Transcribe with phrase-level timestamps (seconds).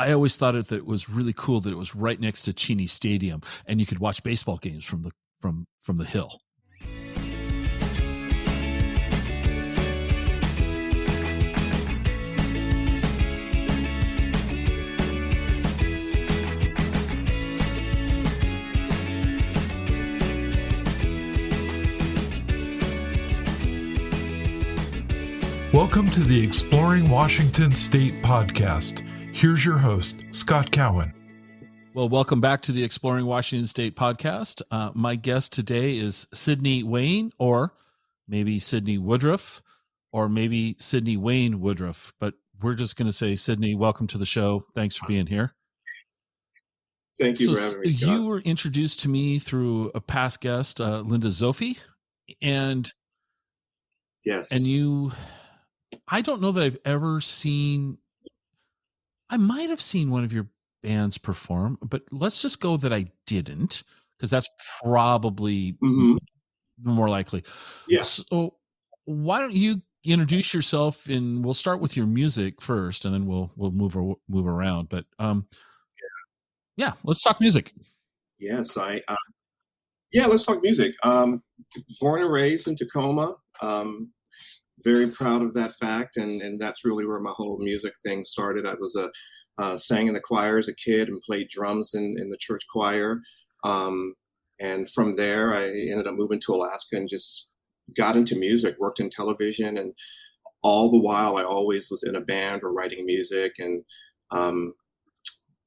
[0.00, 2.54] I always thought it that it was really cool that it was right next to
[2.54, 5.10] Cheney Stadium, and you could watch baseball games from the
[5.42, 6.40] from from the hill.
[25.74, 29.09] Welcome to the Exploring Washington State podcast.
[29.40, 31.14] Here's your host, Scott Cowan.
[31.94, 34.60] Well, welcome back to the Exploring Washington State podcast.
[34.70, 37.72] Uh, my guest today is Sydney Wayne, or
[38.28, 39.62] maybe Sydney Woodruff,
[40.12, 42.12] or maybe Sydney Wayne Woodruff.
[42.20, 44.62] But we're just going to say, Sydney, welcome to the show.
[44.74, 45.54] Thanks for being here.
[47.18, 47.88] Thank you so for having me.
[47.88, 48.10] Scott.
[48.10, 51.78] You were introduced to me through a past guest, uh, Linda Zopfi,
[52.42, 52.92] and
[54.22, 55.12] yes, and you
[56.06, 57.96] I don't know that I've ever seen.
[59.30, 60.48] I might have seen one of your
[60.82, 63.84] bands perform, but let's just go that I didn't,
[64.18, 64.48] because that's
[64.82, 66.16] probably mm-hmm.
[66.82, 67.44] more likely.
[67.88, 68.18] Yes.
[68.18, 68.24] Yeah.
[68.38, 68.54] So
[69.04, 73.52] why don't you introduce yourself and we'll start with your music first, and then we'll
[73.56, 73.96] we'll move
[74.28, 74.88] move around.
[74.88, 75.46] But um,
[76.76, 77.72] yeah, let's talk music.
[78.38, 79.02] Yes, I.
[79.06, 79.16] Uh,
[80.12, 80.94] yeah, let's talk music.
[81.04, 81.42] Um,
[82.00, 83.36] born and raised in Tacoma.
[83.62, 84.10] Um,
[84.84, 88.66] very proud of that fact, and and that's really where my whole music thing started.
[88.66, 89.10] I was a
[89.58, 92.64] uh, sang in the choir as a kid and played drums in in the church
[92.70, 93.20] choir,
[93.64, 94.14] um,
[94.60, 97.52] and from there I ended up moving to Alaska and just
[97.96, 99.92] got into music, worked in television, and
[100.62, 103.84] all the while I always was in a band or writing music, and
[104.30, 104.74] um,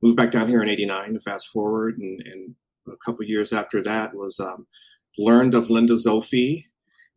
[0.02, 2.56] moved back down here in '89 to fast forward, and, and
[2.88, 4.68] a couple years after that was um,
[5.18, 6.64] learned of Linda Zopfi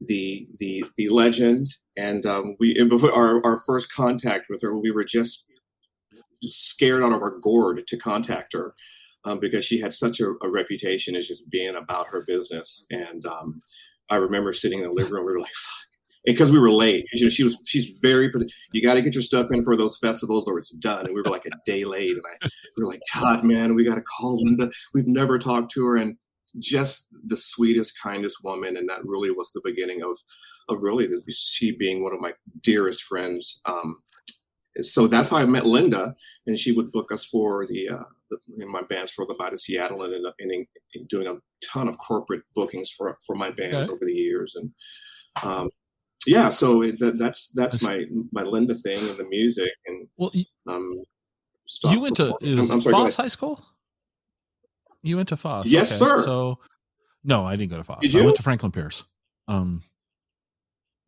[0.00, 1.66] the the the legend,
[1.96, 5.50] and um, we our our first contact with her, we were just,
[6.42, 8.74] scared out of our gourd to contact her
[9.24, 12.86] um, because she had such a, a, reputation as just being about her business.
[12.90, 13.62] And um,
[14.10, 15.72] I remember sitting in the living room, we were like, "Fuck."
[16.24, 18.30] Because we were late, you know, she was she's very.
[18.72, 21.06] You got to get your stuff in for those festivals, or it's done.
[21.06, 23.84] And we were like a day late, and I we were like, God, man, we
[23.84, 24.70] got to call Linda.
[24.92, 26.16] We've never talked to her, and
[26.58, 30.16] just the sweetest, kindest woman, and that really was the beginning of
[30.68, 33.60] of really she being one of my dearest friends.
[33.66, 34.02] Um,
[34.80, 36.14] so that's how I met Linda,
[36.46, 39.60] and she would book us for the, uh, the my bands for the Bite of
[39.60, 43.50] Seattle, and ended up in, in doing a ton of corporate bookings for for my
[43.50, 43.92] bands okay.
[43.92, 44.72] over the years, and
[45.42, 45.70] um,
[46.26, 50.32] yeah, so it, that, that's that's my my Linda thing and the music, and well,
[50.66, 51.02] um,
[51.84, 53.64] you went to I'm, I'm sorry, High School.
[55.06, 55.66] You went to Foss.
[55.66, 56.10] Yes, okay.
[56.10, 56.24] sir.
[56.24, 56.58] So
[57.22, 58.14] no, I didn't go to Foss.
[58.14, 59.04] I went to Franklin Pierce.
[59.48, 59.82] Um,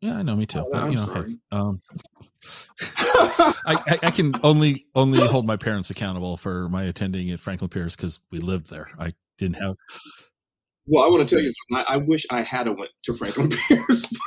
[0.01, 0.59] yeah, I know, me too.
[0.59, 1.79] Oh, but, you know, hey, um,
[3.65, 7.69] I, I, I, can only only hold my parents accountable for my attending at Franklin
[7.69, 8.87] Pierce because we lived there.
[8.97, 9.75] I didn't have.
[10.87, 13.49] Well, I want to tell you, I, I wish I had a went to Franklin
[13.67, 14.17] Pierce,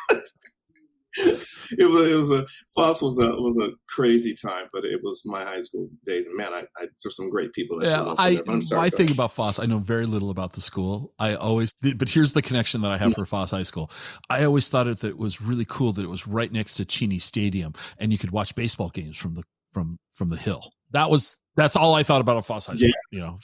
[1.18, 5.22] it was it was a Foss was a was a crazy time, but it was
[5.26, 6.26] my high school days.
[6.26, 7.80] And man, I, I there's some great people.
[7.80, 8.40] That yeah, I
[8.74, 11.12] my thing about Foss, I know very little about the school.
[11.18, 13.16] I always, but here's the connection that I have yeah.
[13.16, 13.90] for Foss High School.
[14.30, 16.86] I always thought it that it was really cool that it was right next to
[16.86, 19.42] Cheney Stadium, and you could watch baseball games from the
[19.72, 20.72] from from the hill.
[20.92, 22.88] That was that's all I thought about a Foss High School.
[22.88, 22.94] Yeah.
[23.10, 23.38] You know,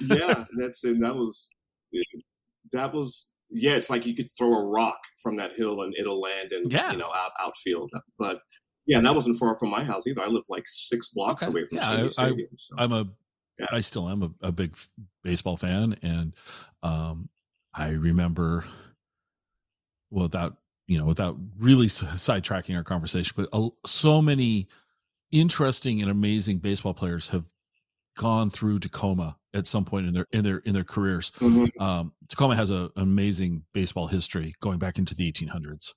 [0.00, 1.50] yeah, that's and that was
[2.72, 6.20] that was yeah, it's like you could throw a rock from that hill and it'll
[6.20, 6.90] land in yeah.
[6.90, 7.90] you know out outfield.
[8.18, 8.40] But
[8.86, 10.20] yeah, that wasn't far from my house either.
[10.20, 11.52] I live like six blocks okay.
[11.52, 12.48] away from yeah, Stadium.
[12.58, 12.74] So.
[12.76, 13.06] I'm a
[13.58, 13.66] yeah.
[13.70, 14.76] I still am a, a, big
[15.22, 16.34] baseball fan, and
[16.82, 17.28] um,
[17.72, 18.64] I remember
[20.10, 20.56] without
[20.88, 24.68] you know without really sidetracking our conversation, but uh, so many
[25.30, 27.44] interesting and amazing baseball players have
[28.16, 31.30] gone through Tacoma at some point in their in their in their careers.
[31.38, 31.82] Mm-hmm.
[31.82, 35.92] Um, Tacoma has a, an amazing baseball history going back into the 1800s.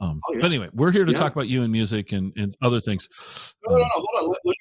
[0.00, 0.40] Um, oh, yeah.
[0.40, 1.18] But anyway, we're here to yeah.
[1.18, 3.54] talk about you and music and, and other things.
[3.66, 4.28] No, no, no, hold on.
[4.28, 4.56] Let, let,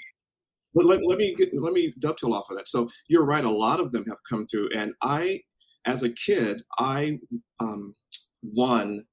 [0.75, 2.67] let, let, let me get, let me dovetail off of that.
[2.67, 3.43] So you're right.
[3.43, 5.41] A lot of them have come through, and I,
[5.85, 7.19] as a kid, I
[7.59, 7.95] um,
[8.41, 9.03] won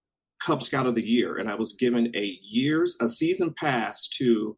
[0.44, 4.56] Cub Scout of the Year, and I was given a year's a season pass to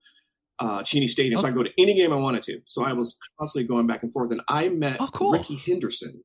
[0.63, 1.49] uh, Cheney Stadium, okay.
[1.49, 2.61] so I go to any game I wanted to.
[2.67, 5.33] So I was constantly going back and forth, and I met oh, cool.
[5.33, 6.23] Rickey Henderson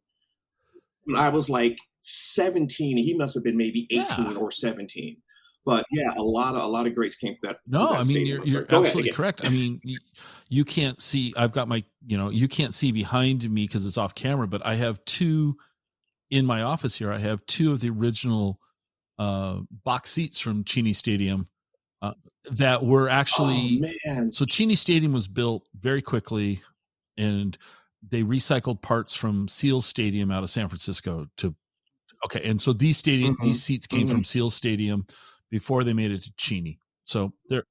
[1.05, 2.97] when I was like 17.
[2.97, 4.37] He must have been maybe 18 yeah.
[4.37, 5.17] or 17.
[5.65, 7.57] But yeah, a lot of a lot of greats came to that.
[7.67, 9.45] No, to that I mean you're, you're absolutely correct.
[9.45, 9.97] I mean, you,
[10.47, 11.33] you, can't see.
[11.35, 14.47] I've got my, you know, you can't see behind me because it's off camera.
[14.47, 15.57] But I have two
[16.29, 17.11] in my office here.
[17.11, 18.59] I have two of the original
[19.19, 21.49] uh, box seats from Cheney Stadium
[22.01, 22.13] uh,
[22.51, 24.31] that were actually oh, man.
[24.31, 26.61] so Cheney Stadium was built very quickly,
[27.17, 27.57] and
[28.07, 31.55] they recycled parts from Seals Stadium out of San Francisco to
[32.25, 34.11] okay, and so these stadium Mhm, these seats came mhm.
[34.11, 35.05] from Seals Stadium
[35.49, 36.79] before they made it to Cheney.
[37.05, 37.63] So they're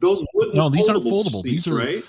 [0.00, 1.42] Those wooden No, these aren't foldable foldable.
[1.42, 2.04] These are right.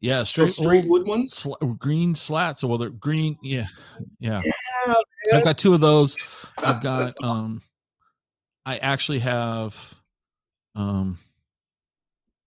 [0.00, 1.34] yeah, straight, straight old wood ones.
[1.34, 2.62] sla- green slats.
[2.62, 3.36] Well, they're green.
[3.42, 3.66] Yeah,
[4.18, 4.42] yeah.
[4.44, 4.94] Yeah,
[5.34, 6.16] I've got two of those.
[6.62, 7.62] I've got um,
[8.64, 9.94] I actually have
[10.74, 11.18] um,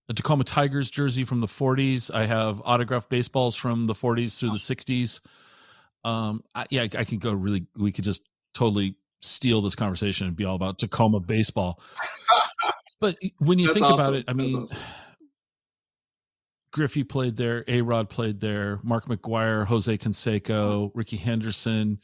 [0.08, 2.12] a Tacoma Tigers jersey from the 40s.
[2.12, 5.20] I have autographed baseballs from the 40s through the 60s.
[6.04, 7.66] Um, I, yeah, I, I could go really.
[7.76, 11.80] We could just totally steal this conversation and be all about Tacoma baseball.
[13.00, 14.56] but when you That's think about it, I mean.
[14.56, 14.78] awesome.
[16.74, 17.64] Griffey played there.
[17.68, 18.80] A Rod played there.
[18.82, 22.00] Mark McGwire, Jose Canseco, Rickey Henderson,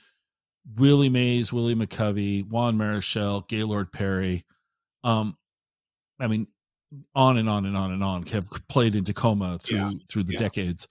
[0.77, 4.45] Willie Mays, Willie McCovey, Juan Marichal, Gaylord Perry.
[5.05, 5.37] Um,
[6.19, 6.47] I mean,
[7.15, 10.33] on and on and on and on have played in Tacoma through Yeah, through the
[10.35, 10.39] yeah.
[10.39, 10.89] decades.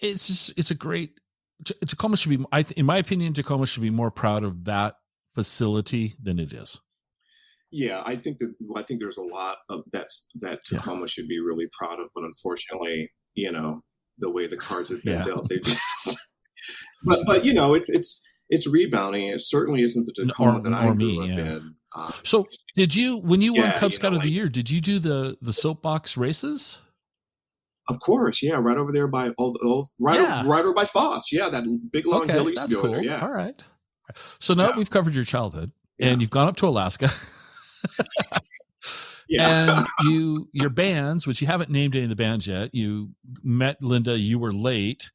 [0.00, 1.18] It's just it's a great
[1.86, 2.44] Tacoma should be.
[2.52, 4.96] I in my opinion, Tacoma should be more proud of that
[5.34, 6.80] facility than it is.
[7.70, 10.78] Yeah, I think that I think there's a lot of that's that Yeah.
[10.78, 13.80] Tacoma should be really proud of, but unfortunately, you know,
[14.18, 15.22] the way the cards have been Yeah.
[15.24, 16.18] dealt, they just.
[17.04, 19.28] But but you know, it's it's it's rebounding.
[19.28, 21.38] It certainly isn't the Tacoma or- that I grew me, up yeah.
[21.56, 21.74] in.
[21.94, 24.48] Um, So, did you when you won Yeah, Cub you Scout know, of the Year?
[24.48, 26.80] Did you do the the soapbox races?
[27.88, 30.44] of course, yeah, right over there by oh, oh right Yeah.
[30.46, 31.30] right over by Foss.
[31.32, 32.92] Yeah, that big long okay, hill used to go cool.
[32.92, 33.02] there.
[33.02, 33.62] Yeah, All right.
[34.38, 37.08] So now we've covered your childhood, and you've gone up to Alaska,
[39.28, 39.78] yeah.
[39.78, 42.74] and you your bands, which you haven't named any of the bands yet.
[42.74, 43.10] You
[43.42, 44.18] met Linda.
[44.18, 45.10] You were late.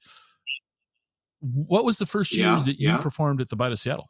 [1.39, 2.97] What was the first year Yeah, that you yeah.
[2.97, 4.09] performed at the Bite of Seattle?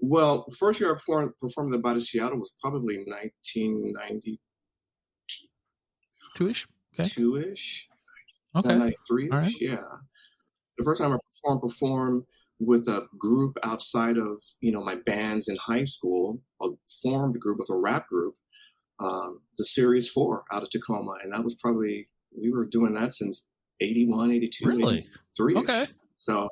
[0.00, 4.38] well, the first year I performed, performed at the Bite of Seattle was probably 1992
[6.36, 6.66] Two ish.
[6.98, 7.50] Okay.
[7.52, 7.88] ish.
[8.56, 8.76] Okay.
[8.76, 9.60] 93 All right.
[9.60, 9.76] yeah
[10.78, 12.24] the first time i performed performed
[12.60, 16.68] with a group outside of you know my bands in high school a
[17.02, 18.34] formed group was a rap group
[19.00, 22.08] um, the series 4 out of tacoma and that was probably
[22.40, 23.48] we were doing that since
[23.80, 24.98] 81 82 Really?
[24.98, 25.86] 83 Okay.
[26.16, 26.48] so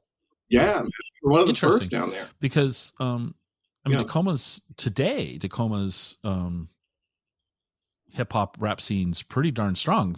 [0.48, 0.82] yeah
[1.22, 2.26] we're one of the first down there.
[2.40, 3.34] Because um
[3.84, 4.04] I mean Yeah.
[4.04, 6.68] Tacoma's today Tacoma's um
[8.12, 10.16] hip hop rap scene's pretty darn strong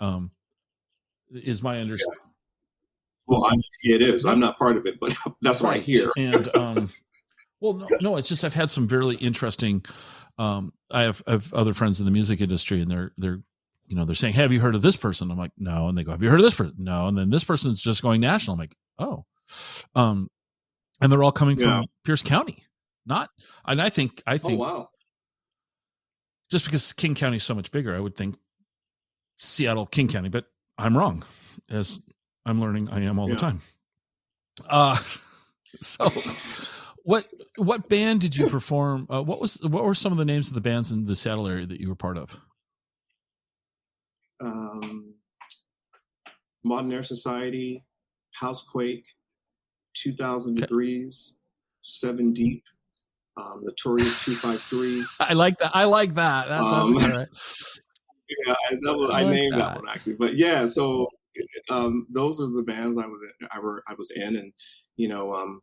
[0.00, 0.30] um
[1.30, 2.20] is my understanding
[3.26, 4.24] well I'm, it is.
[4.24, 6.10] I'm not part of it but that's what i hear.
[6.16, 6.88] And um
[7.60, 9.84] well no, no it's just I've had some very interesting
[10.38, 13.42] um I have I have other friends in the music industry and they're they're
[13.88, 15.96] you know they're saying hey, have you heard of this person I'm like no and
[15.96, 18.20] they go have you heard of this person no and then this person's just going
[18.20, 19.24] national I'm like oh
[19.94, 20.28] um
[21.00, 21.78] and they're all coming Yeah.
[21.80, 22.62] from Pierce County
[23.06, 23.28] not
[23.64, 24.88] and I think I oh think wow
[26.50, 28.36] just because King County is so much bigger, I would think
[29.38, 30.44] Seattle, King County, but
[30.78, 31.24] I'm wrong,
[31.68, 32.00] as
[32.44, 33.34] I'm learning I am all Yeah.
[33.34, 33.60] the time.
[34.68, 34.96] Uh
[35.80, 36.08] so
[37.02, 39.06] what what band did you perform?
[39.10, 41.46] Uh, what was what were some of the names of the bands in the Seattle
[41.48, 42.38] area that you were part of?
[44.40, 45.14] Um,
[46.64, 47.84] Modern Air Society,
[48.32, 49.04] Housequake,
[49.94, 50.60] 2000 Okay.
[50.60, 51.38] Degrees,
[51.82, 52.64] Seven Deep,
[53.36, 55.04] um, Notorious 253.
[55.20, 55.70] I like that.
[55.74, 56.48] I like that.
[56.48, 56.96] That- Um.
[58.44, 59.58] Yeah, I, that was, I I like named that.
[59.58, 59.76] that.
[59.76, 60.16] one actually.
[60.16, 61.06] But yeah, so
[61.70, 63.20] um, those are the bands I was
[63.52, 64.52] I, were, I was in, and
[64.96, 65.60] you know, um,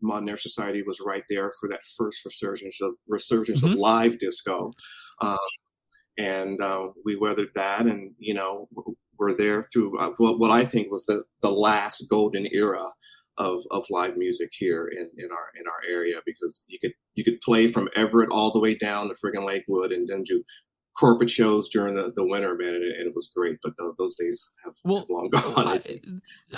[0.00, 3.72] Modern Air Society was right there for that first resurgence of resurgence Mhm.
[3.72, 4.72] of live disco,
[5.20, 5.36] um,
[6.18, 8.68] and uh, we weathered that, and you know,
[9.18, 12.84] we're there through uh, what, what I think was the the last golden era
[13.38, 17.24] of of live music here in, in our in our area because you could you
[17.24, 20.42] could play from Everett all the way down to friggin' Lakewood and then do
[20.98, 23.58] corporate shows during the, the winter, man, and it, and it was great.
[23.62, 25.80] But tho- those days have, Well, have long gone.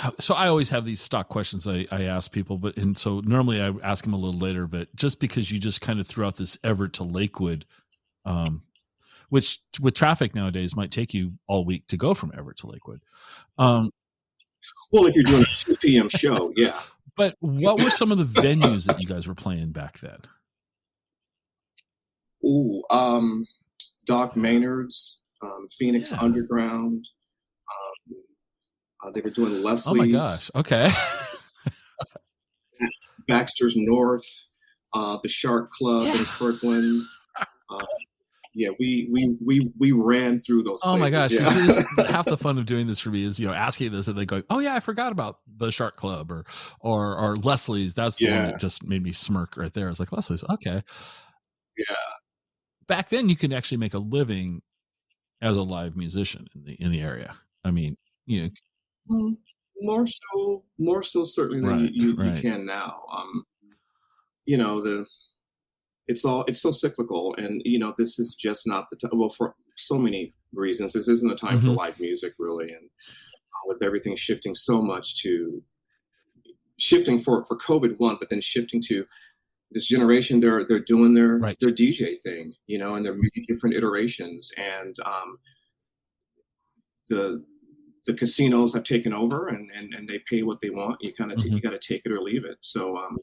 [0.01, 3.19] I- so I always have these stock questions I, I ask people, but and so
[3.19, 6.25] normally I ask them a little later, but just because you just kind of threw
[6.25, 7.65] out this Everett to Lakewood,
[8.23, 8.61] um,
[9.29, 13.01] which with traffic nowadays might take you all week to go from Everett to Lakewood.
[13.57, 13.91] Um,
[14.91, 16.09] Well, if you're doing a 2 p.m.
[16.09, 16.77] show, yeah.
[17.15, 20.17] but what were some of the venues that you guys were playing back then?
[22.45, 23.45] Ooh, um,
[24.05, 26.19] Doc Maynard's, um, Phoenix Yeah.
[26.21, 27.05] Underground.
[27.69, 28.15] Um,
[29.03, 29.87] uh, they were doing Leslie's.
[29.87, 30.51] Oh my gosh!
[30.55, 30.89] Okay,
[33.27, 34.25] Baxter's North,
[34.93, 37.01] uh, the Shark Club in Kirkland.
[37.69, 37.85] Uh,
[38.53, 40.79] yeah, we, we we we ran through those.
[40.83, 41.31] oh my gosh!
[41.31, 41.43] yeah.
[42.09, 44.25] half the fun of doing this for me is you know asking this and then
[44.25, 46.43] going, oh yeah, I forgot about the Shark Club or
[46.79, 47.93] or or Leslie's.
[47.93, 49.87] That's the one that just made me smirk right there.
[49.87, 50.43] I was like Leslie's.
[50.49, 50.81] Okay,
[51.77, 51.95] yeah.
[52.87, 54.61] back then you could actually make a living
[55.41, 57.35] as a live musician in the in the area.
[57.63, 58.51] I mean, you
[59.09, 59.35] know,
[59.81, 62.35] more so, more so certainly than Right, you, you, right.
[62.35, 63.01] you can now.
[63.11, 63.43] Um,
[64.45, 65.05] you know the
[66.09, 69.11] it's all it's so cyclical, and you know this is just not the time.
[69.13, 71.77] Well, for so many reasons, this isn't the time for Mhm.
[71.77, 75.63] live music really, and uh, with everything shifting so much to
[76.77, 79.05] shifting for for COVID one, but then shifting to
[79.71, 81.57] this generation, they're they're doing their Right.
[81.59, 85.37] their DJ thing, you know, and they're making different iterations, and um,
[87.09, 87.43] the
[88.07, 90.97] the casinos have taken over and, and, and they pay what they want.
[91.01, 91.51] You kind of Mhm.
[91.51, 92.57] you got to take it or leave it.
[92.61, 93.17] So um,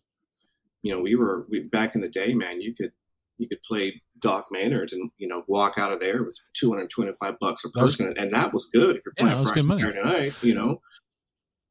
[0.86, 2.60] you know, we were we back in the day, man.
[2.60, 2.92] You could
[3.38, 6.90] you could play Doc Maynard's and you know walk out of there with two hundred
[6.90, 9.68] twenty five bucks a person, and that was good if you're playing was Friday good
[9.68, 9.82] money.
[9.82, 10.32] Saturday night.
[10.42, 10.80] You know,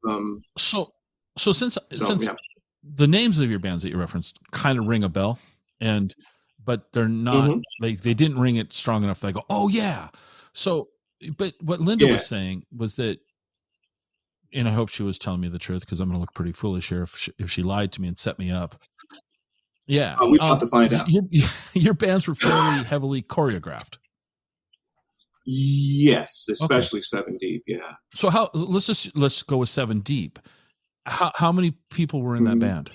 [0.06, 0.90] um, so
[1.38, 2.34] so since so since yeah.
[2.82, 5.38] the names of your bands that you referenced kind of ring a bell,
[5.80, 6.14] and
[6.62, 7.62] but they're not Mhm.
[7.80, 9.20] like they didn't ring it strong enough.
[9.20, 10.10] They go, oh yeah.
[10.52, 10.88] So,
[11.38, 12.12] but what Linda Yeah.
[12.12, 13.18] was saying was that,
[14.52, 16.52] and I hope she was telling me the truth because I'm going to look pretty
[16.52, 18.76] foolish here if she, if she lied to me and set me up.
[19.86, 21.08] Yeah, Uh, we've got to find out.
[21.08, 21.22] Your,
[21.74, 23.98] your bands were fairly heavily choreographed.
[25.44, 27.62] Yes, especially seven deep.
[27.68, 28.50] Yeah, So how?
[28.52, 30.40] Let's just let's go with Seven Deep.
[31.06, 32.60] How how many people were in that Mhm.
[32.60, 32.90] band?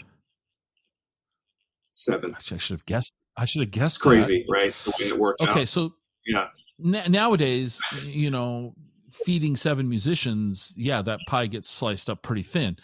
[1.90, 2.32] seven.
[2.34, 3.14] Actually, I should have guessed.
[3.38, 3.96] I should have guessed.
[3.96, 4.74] It's crazy, right?
[4.74, 5.42] The way it worked.
[5.42, 5.68] Okay, out.
[5.68, 5.94] so
[6.26, 6.48] Yeah.
[6.78, 8.76] na- nowadays, you know,
[9.12, 12.78] feeding seven musicians, yeah, that pie gets sliced up pretty thin.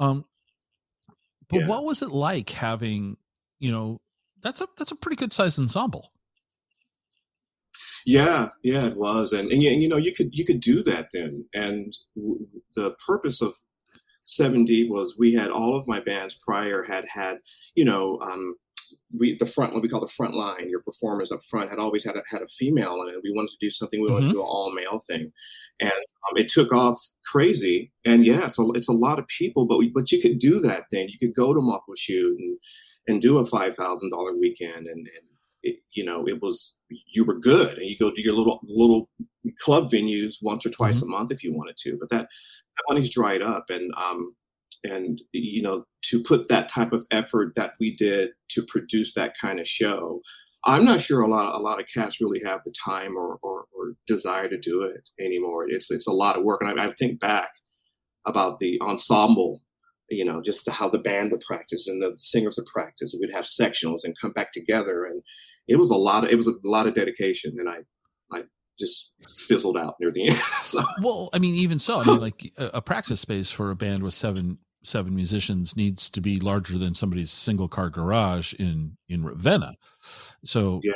[0.00, 0.24] Um,
[1.48, 1.66] but Yeah.
[1.68, 3.16] what was it like having,
[3.62, 4.00] you know,
[4.42, 6.10] that's a that's a pretty good sized ensemble.
[8.04, 10.82] Yeah, yeah, it was, and and, you- and you know you could you could do
[10.82, 13.54] that then, and w- the purpose of
[14.24, 17.38] Seven D was we had all of my bands prior had had
[17.76, 18.56] you know um,
[19.18, 22.04] we the front what we call the front line your performers up front had always
[22.04, 23.20] had a, had a female in it.
[23.22, 25.32] We wanted to do something we wanted to do an all male thing,
[25.80, 27.92] and um, it took off crazy.
[28.04, 30.86] And yeah, so it's a lot of people, but we, but you could do that
[30.90, 31.06] then.
[31.08, 32.58] You could go to Muckleshoot and
[33.08, 35.06] and do a five thousand dollar weekend and.
[35.06, 35.26] and
[35.64, 39.08] it, you know, it was you were good, and you go do your little little
[39.60, 41.96] club venues once or twice a month if you wanted to.
[42.00, 42.22] But that,
[42.76, 44.34] that money's dried up, and um,
[44.82, 49.36] and you know, to put that type of effort that we did to produce that
[49.40, 50.20] kind of show,
[50.64, 53.66] I'm not sure a lot a lot of cats really have the time or or,
[53.72, 55.66] or desire to do it anymore.
[55.68, 57.52] It's it's a lot of work, and I, I think back
[58.26, 59.60] about the ensemble
[60.12, 63.14] you know, just how the band would practice and the singers would practice.
[63.18, 65.22] We'd have sectionals and come back together, and
[65.68, 67.78] it was a lot of it was a lot of dedication, and I
[68.32, 68.44] I
[68.78, 70.36] just fizzled out near the end.
[70.62, 73.76] so Well, I mean, even so, I mean, like a, a practice space for a
[73.76, 78.96] band with seven seven musicians needs to be larger than somebody's single car garage in
[79.08, 79.74] in Ravenna.
[80.44, 80.92] So yeah,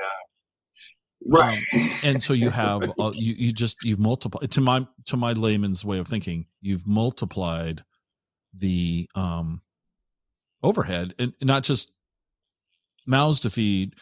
[1.30, 1.58] right.
[1.74, 5.32] Um, and so you have uh, you you just you've multiplied to my to my
[5.32, 7.84] layman's way of thinking you've multiplied
[8.56, 9.60] the um
[10.62, 11.92] overhead and not just
[13.06, 13.94] mouths to feed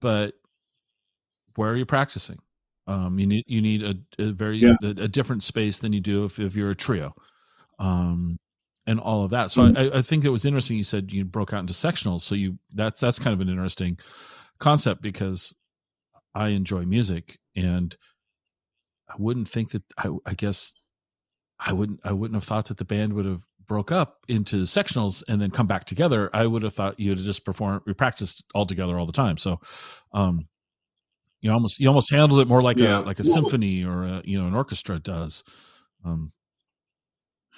[0.00, 0.34] but
[1.56, 2.38] where are you practicing
[2.86, 4.76] um you need you need a, a very Yeah.
[4.82, 7.14] a, a different space than you do if, if you're a trio
[7.78, 8.38] um
[8.86, 9.92] and all of that so Mhm.
[9.94, 12.58] I, I think it was interesting you said you broke out into sectionals so you
[12.74, 13.98] that's that's kind of an interesting
[14.58, 15.56] concept because
[16.34, 17.96] I enjoy music and
[19.08, 20.72] I wouldn't think that I, I guess
[21.58, 25.22] I wouldn't I wouldn't have thought that the band would have broke up into sectionals
[25.28, 26.28] and then come back together.
[26.34, 29.36] I would have thought you'd have just performed we practiced all together all the time.
[29.36, 29.60] So
[30.12, 30.48] um
[31.40, 32.98] you almost you almost handled it more like Yeah.
[32.98, 35.44] a like a Well- symphony or a, you know an orchestra does.
[36.04, 36.32] Um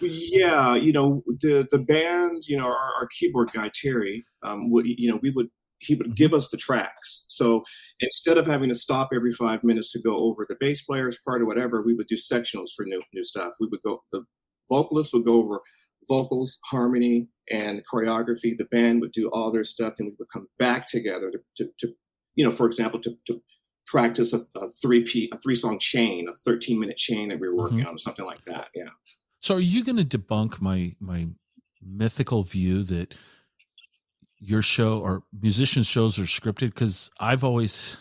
[0.03, 4.85] Yeah, you know the the band, you know our, our keyboard guy Terry, um, would
[4.87, 7.25] you know we would he would give us the tracks.
[7.31, 7.65] So
[8.01, 11.41] instead of having to stop every five minutes to go over the bass player's part
[11.41, 13.55] or whatever, we would do sectionals for new new stuff.
[13.61, 14.25] We would go the
[14.69, 15.63] vocalist would go over
[16.09, 18.57] vocals, harmony, and choreography.
[18.57, 21.71] The band would do all their stuff, and we would come back together to, to,
[21.79, 21.95] to
[22.35, 23.43] you know, for example, to, to
[23.87, 27.49] practice a, a three p a three song chain, a thirteen minute chain that we
[27.49, 27.89] were working mm-hmm.
[27.89, 28.69] on, or something like that.
[28.75, 28.91] Yeah.
[29.41, 31.29] So are you going to debunk my my
[31.85, 33.15] mythical view that
[34.39, 36.67] your show or musician shows are scripted?
[36.69, 37.99] Because I've always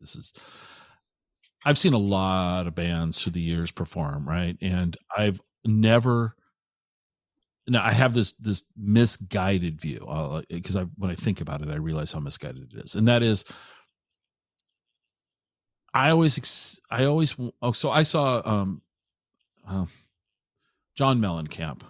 [0.00, 0.32] this is
[1.64, 4.56] I've seen a lot of bands through the years perform, right?
[4.60, 6.36] And I've never
[7.68, 10.00] now I have this this misguided view
[10.48, 13.22] because I when I think about it, I realize how misguided it is, and that
[13.22, 13.44] is
[15.94, 18.82] I always ex- I always oh so I saw um
[19.66, 19.86] uh,
[20.96, 21.82] John Mellencamp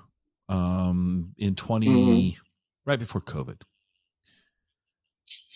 [0.49, 2.37] um in 20 Mhm.
[2.87, 3.61] right before COVID.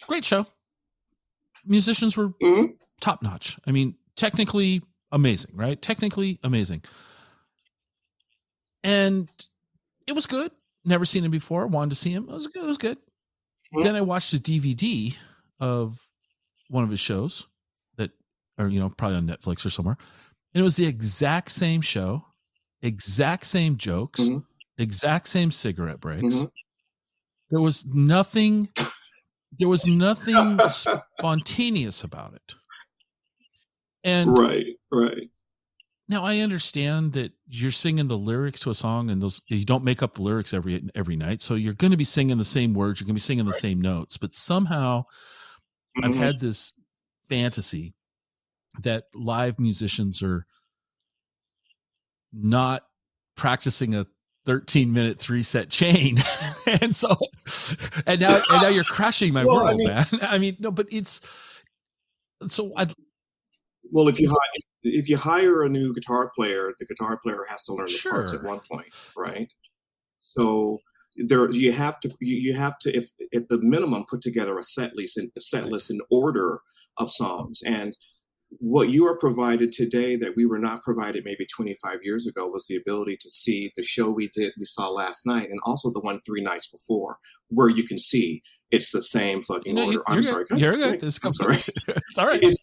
[0.07, 0.47] Great show.
[1.64, 2.76] musicians were Mhm.
[3.00, 3.57] top notch.
[3.67, 5.81] I mean, technically amazing, right?
[5.81, 6.83] Technically amazing.
[8.83, 9.29] And
[10.06, 10.50] it was good.
[10.85, 11.66] Never seen him before.
[11.66, 12.25] Wanted to see him.
[12.28, 12.64] It was good.
[12.64, 12.99] It was good.
[13.82, 15.16] Then I watched a DVD
[15.61, 15.97] of
[16.68, 17.47] one of his shows
[17.97, 18.11] that,
[18.59, 19.97] or you know, probably on Netflix or somewhere.
[20.54, 22.26] And it was the exact same show,
[22.82, 24.44] exact same jokes, Mhm.
[24.76, 26.23] exact same cigarette breaks.
[26.37, 26.50] Mhm.
[27.50, 28.68] There was nothing.
[29.59, 30.59] There was nothing
[31.18, 32.54] spontaneous about it.
[34.04, 35.30] And right, right.
[36.12, 39.83] Now I understand that you're singing the lyrics to a song and those you don't
[39.85, 41.40] make up the lyrics every every night.
[41.40, 43.52] So you're going to be singing the same words, you're going to be singing the
[43.52, 45.04] same notes, but somehow
[46.02, 46.16] I've Mhm.
[46.16, 46.73] had this
[47.28, 47.95] fantasy
[48.83, 50.47] that live musicians are
[52.33, 52.85] not
[53.37, 54.07] practicing a
[54.47, 56.19] 13 minute three set chain.
[56.81, 57.16] and so
[58.07, 60.07] and now and now you're crashing my Well, I world, mean- man.
[60.23, 61.21] I mean, no, but it's
[62.49, 62.87] so I
[63.92, 67.62] Well, if you hi- if you hire a new guitar player, the guitar player has
[67.64, 69.52] to learn the parts at one point, right?
[70.18, 70.78] So
[71.16, 74.96] there you have to you, have to if at the minimum put together a set
[74.96, 76.61] list in a set list in order
[76.99, 77.96] of songs and
[78.58, 82.66] what you are provided today that we were not provided maybe 25 years ago was
[82.66, 86.00] the ability to see the show we did we saw last night and also the
[86.00, 87.18] one three nights before
[87.49, 90.02] where you can see it's the same fucking you know, order.
[90.06, 90.44] I'm sorry.
[90.46, 90.58] good.
[90.58, 91.02] You're good.
[91.02, 91.56] It's, I'm sorry.
[91.88, 92.42] it's all right.
[92.42, 92.58] it's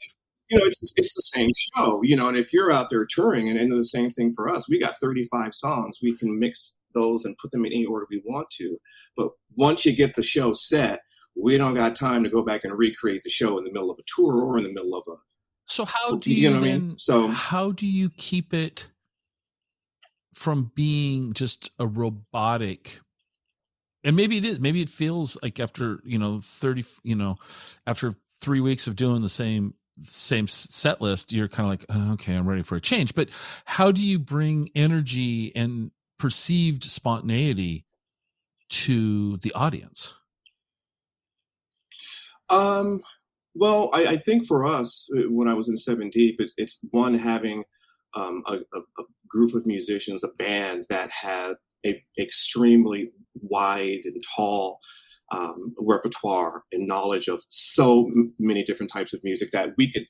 [0.50, 3.50] you know it's it's the same show you know and if you're out there touring
[3.50, 7.24] and into the same thing for us we got 35 songs we can mix those
[7.26, 8.78] and put them in any order we want to
[9.16, 11.02] but once you get the show set
[11.42, 14.00] we don't got time to go back and recreate the show in the middle of
[14.00, 15.16] a tour or in the middle of a
[15.68, 16.98] So how do you you, know what I mean?
[16.98, 18.90] So- how do you keep it
[20.34, 23.00] from being just a robotic
[24.04, 27.38] and maybe it is maybe it feels like after you know 30 you know
[27.86, 32.14] after three weeks of doing the same same set list you're kind of like "Oh,
[32.14, 33.16] okay i'm ready for a change.
[33.16, 33.30] But
[33.66, 37.86] how do you bring energy and perceived spontaneity
[38.70, 40.14] to the audience?
[42.50, 43.02] Um,
[43.56, 46.80] well, I, I think for us, uh, when I was in Seven Deep, it's, it's
[46.92, 47.64] one having
[48.16, 51.54] um, a, a, a group of musicians, a band that had
[51.86, 54.80] a extremely wide and tall
[55.32, 60.06] um, repertoire and knowledge of so many different types of music that we could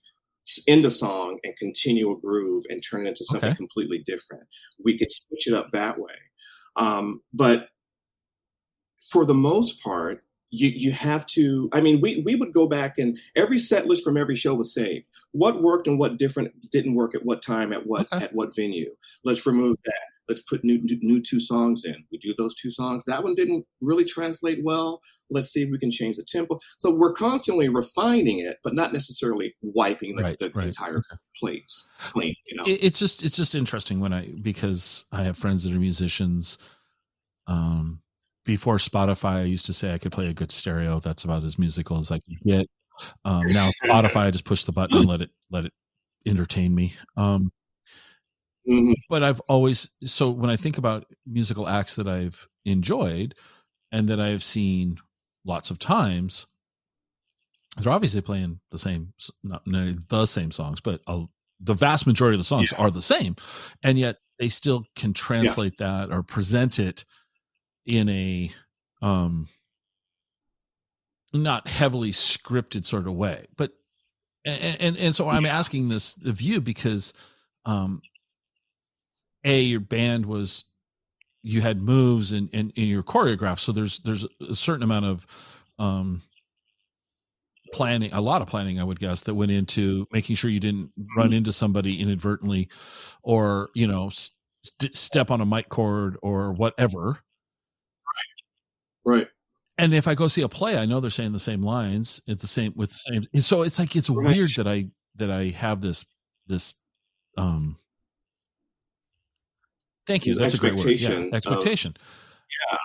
[0.68, 3.58] end a song and continue a groove and turn it into something Okay.
[3.58, 4.44] completely different.
[4.84, 6.16] We could switch it up that way.
[6.76, 7.70] Um, but
[9.02, 12.98] for the most part, you, you have to i mean we, we would go back
[12.98, 16.96] and every set list from every show was saved what worked and what different didn't
[16.96, 18.26] work at what time at what Okay.
[18.26, 18.90] at what venue
[19.24, 22.70] let's remove that let's put new, new new two songs in we do those two
[22.70, 26.58] songs that one didn't really translate well let's see if we can change the tempo
[26.78, 31.18] so we're constantly refining it but not necessarily wiping the, Right, the right, entire okay.
[31.36, 35.38] plates clean you know it, it's just it's just interesting when I because I have
[35.38, 36.58] friends that are musicians.
[37.48, 38.02] Um,
[38.46, 41.00] before Spotify, I used to say I could play a good stereo.
[41.00, 42.68] That's about as musical as I can get.
[43.26, 45.74] Um, now Spotify, I just push the button and let it let it
[46.26, 46.94] entertain me.
[47.18, 47.52] Um,
[48.70, 48.94] Mhm.
[49.10, 53.36] but I've always so when I think about musical acts that I've enjoyed
[53.92, 55.00] and that I've seen
[55.46, 56.46] lots of times,
[57.78, 61.26] they're obviously playing the same, not not the same songs, but a,
[61.60, 62.78] the vast majority of the songs Yeah.
[62.80, 63.36] are the same,
[63.84, 67.06] and yet they still can translate that or present it
[67.86, 68.52] in a
[69.02, 69.48] um
[71.34, 73.72] not heavily scripted sort of way but
[74.46, 77.14] and and, and so i'm asking this of you because
[77.66, 78.02] um
[79.44, 80.66] a your band was
[81.44, 85.26] you had moves and and, and your choreograph so there's there's a certain amount of
[85.80, 86.22] um
[87.72, 90.92] planning a lot of planning i would guess that went into making sure you didn't
[91.16, 92.68] run into somebody inadvertently
[93.24, 97.16] or you know st- step on a mic cord or whatever right
[99.06, 99.28] Right.
[99.78, 102.40] and if I go see a play, I know they're saying the same lines at
[102.40, 103.26] the same with the same.
[103.34, 104.36] and So it's like it's Right.
[104.36, 106.06] weird that I that I have this
[106.48, 106.74] this.
[107.38, 107.78] um
[110.10, 110.34] Thank you.
[110.36, 110.80] That's a great word.
[110.80, 111.34] expectation Yeah, of-
[112.72, 112.78] Yeah.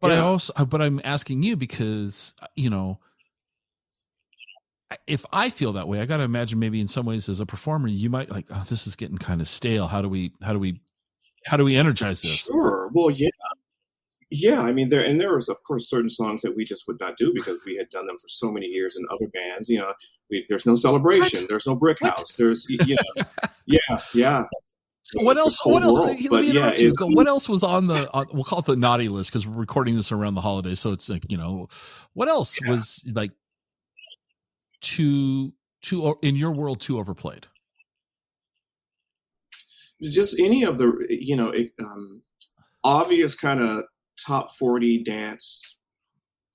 [0.00, 2.98] But I also, but I'm asking you because uh, you know,
[5.06, 7.46] if I feel that way, I got to imagine maybe in some ways as a
[7.46, 9.86] performer, you might like, oh, this is getting kind of stale.
[9.86, 10.32] How do we?
[10.42, 10.80] How do we?
[11.46, 12.44] How do we energize this?
[12.46, 12.90] Sure.
[12.94, 13.28] Well, yeah.
[14.30, 16.98] Yeah, I mean, there and there was, of course, certain songs that we just would
[17.00, 19.68] not do because we had done them for so many years in other bands.
[19.68, 19.92] You know,
[20.30, 21.48] we, there's no celebration, What?
[21.48, 22.18] there's no brick What?
[22.18, 23.24] house, there's you know,
[23.66, 23.78] yeah,
[24.14, 24.42] yeah.
[25.14, 25.60] What else?
[25.64, 25.94] What else?
[26.00, 26.88] world, let me but yeah, interrupt you.
[27.10, 28.08] it- what else was on the?
[28.14, 30.90] On, we'll call it the naughty list because we're recording this around the holiday, so
[30.92, 31.68] it's like you know,
[32.14, 32.70] what else Yeah.
[32.70, 33.32] was like
[34.80, 37.46] too too in your world too overplayed?
[40.02, 42.22] Just any of the you know um,
[42.82, 43.84] obvious kind of
[44.18, 45.78] top forty dance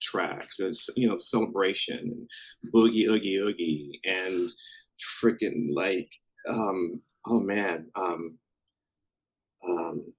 [0.01, 0.59] tracks.
[0.59, 4.49] It's you know celebration and boogie oogie oogie and
[5.23, 6.09] freaking like
[6.49, 8.39] um, oh man um,
[9.67, 10.13] um,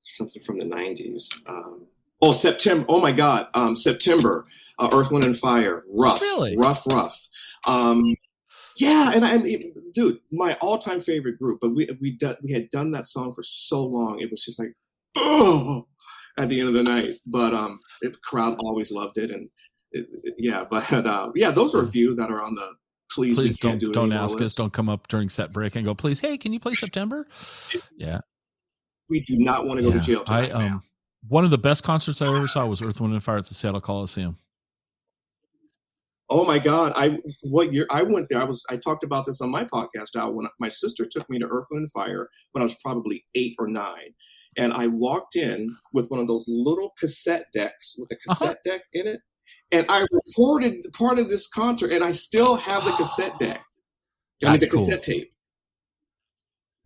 [0.00, 1.42] something from the nineties.
[1.46, 1.86] Um,
[2.22, 2.86] oh September!
[2.88, 3.48] Oh my God!
[3.54, 4.46] Um, September.
[4.78, 5.84] Uh, Earth, Wind, and Fire.
[5.88, 6.20] Rough.
[6.20, 6.56] Really?
[6.56, 6.86] Rough.
[6.86, 7.28] Rough.
[7.66, 8.16] Um,
[8.76, 11.60] yeah, and I, mean dude, my all-time favorite group.
[11.60, 14.58] But we we done, we had done that song for so long, it was just
[14.58, 14.74] like,
[15.16, 15.86] oh,
[16.38, 17.16] at the end of the night.
[17.26, 19.48] But um, the crowd always loved it, and
[19.92, 22.72] it, it, yeah, but uh, yeah, those are a few that are on the
[23.14, 23.36] please.
[23.36, 24.54] Please don't do don't ask us.
[24.54, 25.94] Don't come up during set break and go.
[25.94, 27.26] Please, hey, can you play September?
[27.96, 28.20] Yeah,
[29.08, 30.24] we do not want to go yeah, to jail.
[30.28, 30.82] I um,
[31.28, 33.54] one of the best concerts I ever saw was Earth, Wind, and Fire at the
[33.54, 34.38] Seattle Coliseum.
[36.30, 36.92] Oh my God!
[36.96, 38.40] I what year I went there?
[38.40, 40.16] I was I talked about this on my podcast.
[40.16, 43.24] out when my sister took me to Earth, Wind, and Fire when I was probably
[43.34, 44.14] eight or nine,
[44.56, 48.34] and I walked in with one of those little cassette decks with a uh-huh.
[48.34, 48.76] cassette uh-huh.
[48.76, 49.20] deck in it,
[49.70, 53.64] and I recorded part of this concert, and I still have the cassette deck.
[54.44, 54.84] I mean, the cool.
[54.84, 55.30] cassette tape.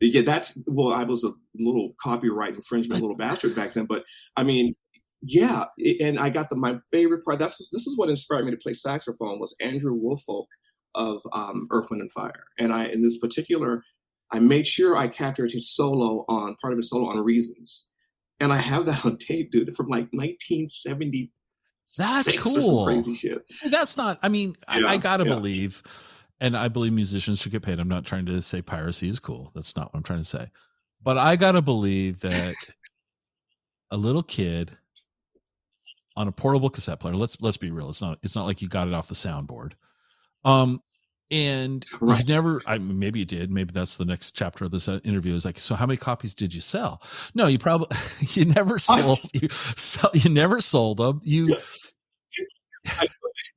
[0.01, 0.92] Yeah, that's well.
[0.92, 4.05] I was a little copyright infringement little bastard back then, but
[4.37, 4.75] I mean,
[5.23, 5.64] yeah.
[6.01, 7.38] And I got the my favorite part.
[7.38, 10.47] That's this is what inspired me to play saxophone was Andrew Woolfolk
[10.94, 12.44] of um, Earth, Wind, and Fire.
[12.59, 13.83] And I in this particular
[14.31, 17.90] I made sure I captured his solo on part of his solo on Reasons,
[18.40, 21.33] and I have that on tape, dude, from like 1970.
[21.96, 22.85] That's cool.
[22.85, 23.44] crazy shit.
[23.70, 24.18] That's not.
[24.22, 25.35] I mean, yeah, I, I, gotta yeah.
[25.35, 25.83] believe,
[26.40, 27.79] and I believe musicians should get paid.
[27.79, 29.51] I'm not trying to say piracy is cool.
[29.55, 30.51] That's not what I'm trying to say.
[31.03, 32.55] But I gotta believe that
[33.90, 34.77] a little kid
[36.16, 37.14] on a portable cassette player.
[37.14, 37.88] Let's let's be real.
[37.88, 38.18] It's not.
[38.22, 39.72] It's not like you got it off the soundboard.
[40.44, 40.83] Um,
[41.31, 42.21] and right.
[42.21, 45.35] you never i maybe you did maybe that's the next chapter of this uh, interview
[45.35, 47.03] is like so how many copies did you sell?
[47.35, 49.49] No you probably you never sold you,
[50.14, 51.21] you never sold them.
[51.25, 51.57] You
[52.87, 53.07] I,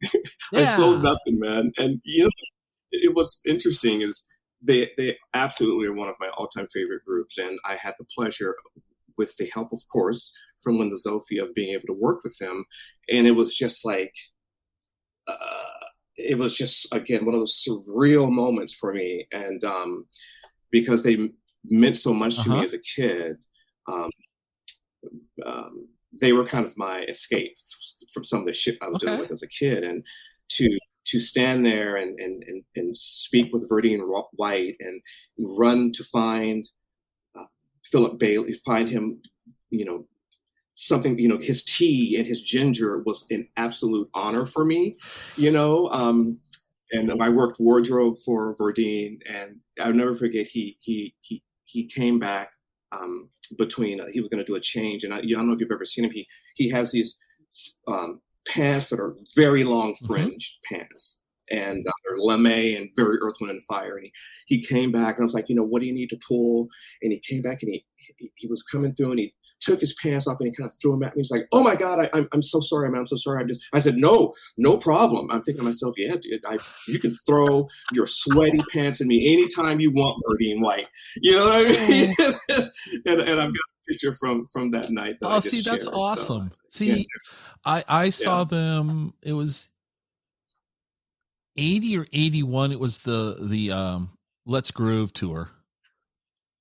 [0.01, 0.61] yeah.
[0.61, 1.71] I sold nothing man.
[1.77, 2.29] And you know
[2.91, 4.27] it was interesting is
[4.65, 8.55] they they absolutely are one of my all-time favorite groups and i had the pleasure
[9.17, 12.65] with the help of course from linda zoffi of being able to work with them.
[13.09, 14.13] And it was just like
[15.27, 15.80] uh,
[16.17, 20.05] it was just again one of those surreal moments for me, and um,
[20.71, 21.31] because they
[21.65, 22.59] meant so much to uh-huh.
[22.59, 23.37] me as a kid,
[23.91, 24.09] um,
[25.45, 25.87] um,
[26.19, 27.55] they were kind of my escape
[28.13, 29.07] from some of the shit I was okay.
[29.07, 30.05] dealing with as a kid, and
[30.49, 34.01] to to stand there and and and, and speak with Verdine
[34.33, 35.01] White and
[35.39, 36.65] run to find
[37.37, 37.45] uh,
[37.85, 39.21] Philip Bailey, find him,
[39.69, 40.05] you know,
[40.81, 44.97] something you know his tea and his ginger was an absolute honor for me
[45.37, 46.39] you know um
[46.91, 52.17] and i worked wardrobe for verdine and i'll never forget he he he he came
[52.17, 52.53] back
[52.91, 55.53] um between uh, he was going to do a change and I, I don't know
[55.53, 57.19] if you've ever seen him he he has these
[57.87, 60.77] um pants that are very long fringed mm-hmm.
[60.77, 64.11] pants and uh, they're lame and very earth wind and fire and he,
[64.47, 66.69] he came back and i was like you know what do you need to pull
[67.03, 67.85] and he came back and he
[68.17, 70.75] he, he was coming through and he took his pants off and he kind of
[70.81, 71.21] threw them at me.
[71.21, 72.99] He's like, "Oh my god, I, am I'm, I'm so sorry, man.
[72.99, 73.63] I'm so sorry." I'm just.
[73.73, 77.67] I said, "No, no problem." I'm thinking to myself, "Yeah, dude, I, you can throw
[77.93, 80.87] your sweaty pants at me anytime you want, Verdine White."
[81.21, 82.15] You know what I mean?
[83.05, 85.17] and, and I've got a picture from from that night.
[85.21, 86.51] That oh, see, that's shared, awesome.
[86.69, 86.85] So.
[86.85, 87.03] See, yeah.
[87.65, 88.45] I I saw yeah.
[88.45, 89.13] them.
[89.21, 89.71] It was
[91.57, 92.71] eighty or eighty one.
[92.71, 94.11] It was the the um
[94.45, 95.49] Let's Groove tour.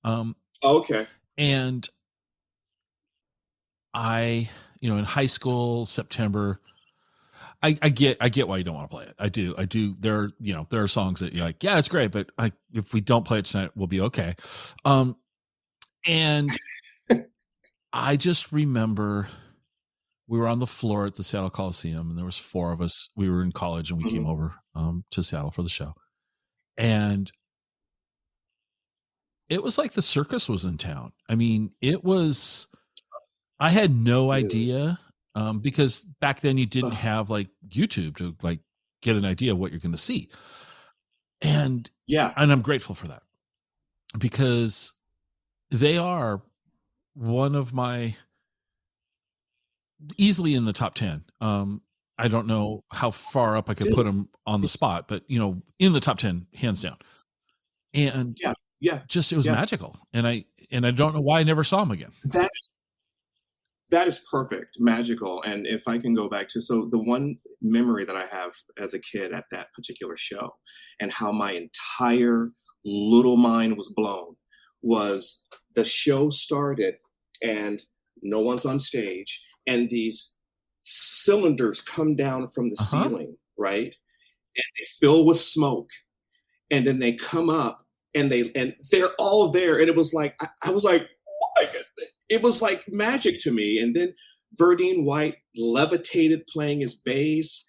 [0.05, 0.37] Um.
[0.63, 1.07] Okay.
[1.39, 1.89] And
[3.93, 4.49] I,
[4.81, 6.61] you know, in high school, September,
[7.63, 9.15] I, I get I get why you don't want to play it.
[9.19, 9.55] I do.
[9.59, 9.95] I do.
[9.99, 12.53] There are, you know, there are songs that you're like, yeah, it's great, but I
[12.73, 14.35] if we don't play it tonight, we'll be okay.
[14.85, 15.17] Um
[16.07, 16.49] and
[17.93, 19.29] I just remember
[20.27, 23.11] we were on the floor at the Seattle Coliseum and there was four of us.
[23.15, 24.17] We were in college and we mm-hmm.
[24.17, 25.93] came over um to Seattle for the show.
[26.79, 27.31] And
[29.51, 31.13] it was like the circus was in town.
[31.29, 32.69] I mean, it was
[33.61, 34.99] I had no idea
[35.35, 38.61] um, because back then you didn't have like YouTube to like
[39.03, 40.31] get an idea of what you're going to see.
[41.43, 43.23] And yeah, and I'm grateful for that
[44.19, 44.95] because
[45.71, 46.41] they are
[47.15, 48.15] one of my
[50.17, 51.25] easily in the top 10.
[51.41, 51.83] Um,
[52.19, 55.39] I don't know how far up I could put them on the spot, but you
[55.39, 56.97] know, in the top 10, hands down.
[57.95, 59.55] And yeah, yeah, just it was yeah.
[59.55, 59.97] magical.
[60.13, 62.13] And I and I don't know why I never saw them again.
[62.25, 62.70] That's
[63.91, 65.43] that is perfect, magical.
[65.43, 68.95] And if I can go back to so the one memory that I have as
[68.95, 70.55] a kid at that particular show
[71.01, 72.51] and how my entire
[72.85, 74.37] little mind was blown
[74.83, 76.95] was the show started
[77.43, 77.81] and
[78.23, 80.37] no one's on stage and these
[80.83, 83.05] cylinders come down from the uh-huh.
[83.05, 83.95] ceiling, right?
[84.57, 85.91] And they fill with smoke
[86.71, 87.83] and then they come up
[88.15, 91.09] and they and they're all there and it was like I, I was like
[92.31, 93.79] it was like magic to me.
[93.79, 94.15] And then
[94.59, 97.67] Verdine White levitated playing his bass.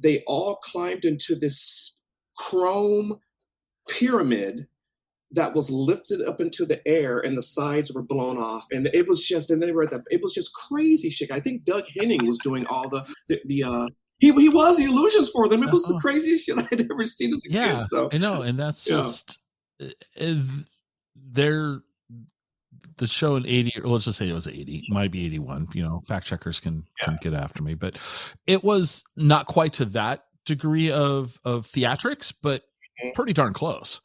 [0.00, 1.98] They all climbed into this
[2.36, 3.18] chrome
[3.88, 4.68] pyramid
[5.32, 8.66] that was lifted up into the air and the sides were blown off.
[8.70, 11.32] And it was just and they were at the it was just crazy shit.
[11.32, 13.88] I think doug henning was doing all the the, the uh
[14.18, 15.62] he, he was the illusions for them.
[15.62, 15.94] It was uh-huh.
[15.94, 18.42] the craziest shit i'd ever seen as a yeah, kid so i know.
[18.42, 19.38] And that's just
[19.78, 19.88] yeah.
[20.18, 20.42] Uh,
[21.32, 21.82] they're
[22.98, 25.82] the show in 80 or let's just say it was 80 might be 81 you
[25.82, 27.04] know fact checkers can yeah.
[27.06, 27.98] can get after me but
[28.46, 33.10] it was not quite to that degree of of theatrics but mm-hmm.
[33.14, 34.00] pretty darn close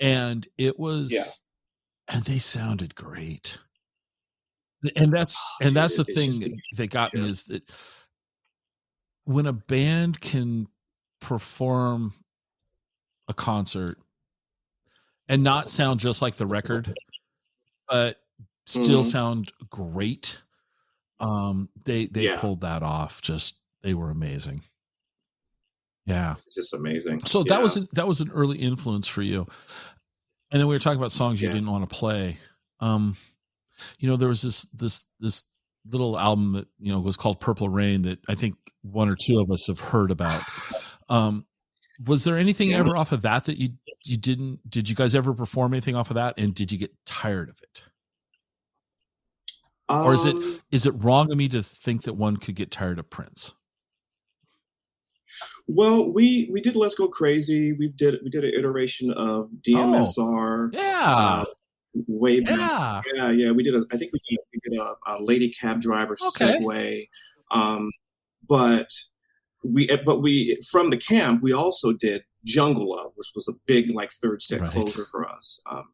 [0.00, 2.14] and it was yeah.
[2.14, 3.58] and they sounded great
[4.96, 7.70] and that's oh, and dude, that's the thing that, that got me is that
[9.24, 10.66] when a band can
[11.20, 12.14] perform
[13.28, 13.96] a concert
[15.28, 16.92] and not sound just like the record
[17.88, 18.21] but
[18.66, 19.10] still mm-hmm.
[19.10, 20.40] sound great
[21.20, 22.38] um they they yeah.
[22.38, 24.60] pulled that off just they were amazing
[26.06, 27.44] yeah it's just amazing so yeah.
[27.48, 29.46] that was an, that was an early influence for you
[30.52, 31.54] and then we were talking about songs you yeah.
[31.54, 32.36] didn't want to play.
[32.80, 33.16] Um,
[33.98, 35.44] you know, there was this this this
[35.86, 39.40] little album that you know was called Purple Rain that I think one or two
[39.40, 40.40] of us have heard about.
[41.08, 41.46] Um,
[42.06, 42.78] was there anything yeah.
[42.78, 43.70] ever off of that that you
[44.04, 44.60] you didn't?
[44.70, 46.38] Did you guys ever perform anything off of that?
[46.38, 47.82] And did you get tired of it?
[49.92, 50.34] Um, or is it
[50.70, 53.54] um it wrong of me to think that one could get tired of Prince?
[55.66, 57.72] Well, we we did Let's Go Crazy.
[57.74, 60.70] We did we did an iteration of DMSR.
[60.74, 61.02] Oh, yeah.
[61.06, 61.44] Uh,
[62.08, 63.04] way back.
[63.14, 63.28] Yeah.
[63.28, 63.50] yeah, yeah.
[63.50, 63.84] We did a.
[63.92, 66.56] I think we did, we did a, a lady cab driver okay.
[66.56, 67.08] Segway.
[67.50, 67.90] Um,
[68.48, 68.88] but
[69.62, 73.52] we eh, but we from the camp we also did Jungle Love, which was a
[73.66, 74.70] big like third set right.
[74.70, 75.60] closer for us.
[75.66, 75.88] Um,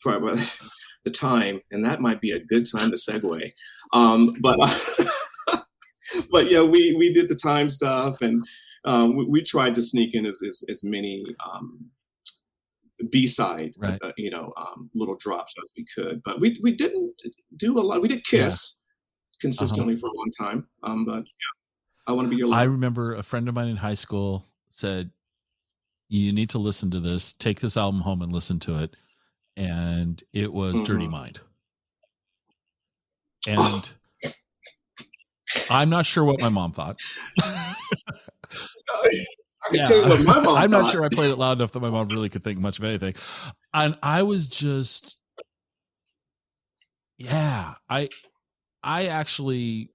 [0.00, 0.12] for
[1.04, 3.52] the time, and that might be a good time to segue.
[3.92, 4.58] Um, but
[6.30, 8.44] but yeah, we we did the time stuff, and
[8.84, 11.90] um, we, we, tried to sneak in as as, as many um,
[13.10, 13.98] B side, right.
[14.02, 16.22] uh, you know, um, little drops as we could.
[16.22, 17.12] But we we didn't
[17.56, 18.02] do a lot.
[18.02, 18.80] We did Kiss yeah.
[19.40, 20.00] Consistently uh-huh.
[20.00, 20.68] for a long time.
[20.82, 22.54] Um, but yeah, I want to be your.
[22.54, 25.10] I remember a friend of mine in high school said,
[26.08, 27.32] "You need to listen to this.
[27.32, 28.94] Take this album home and listen to it."
[29.56, 30.84] And it was mm-hmm.
[30.84, 31.40] Dirty Mind.
[33.46, 33.90] And
[35.70, 37.00] I'm not sure what my mom thought.
[39.72, 39.86] yeah.
[39.90, 42.78] I'm not sure I played it loud enough that my mom really could think much
[42.78, 43.14] of anything.
[43.72, 45.18] And I was just
[47.18, 48.08] yeah, I
[48.82, 49.90] I actually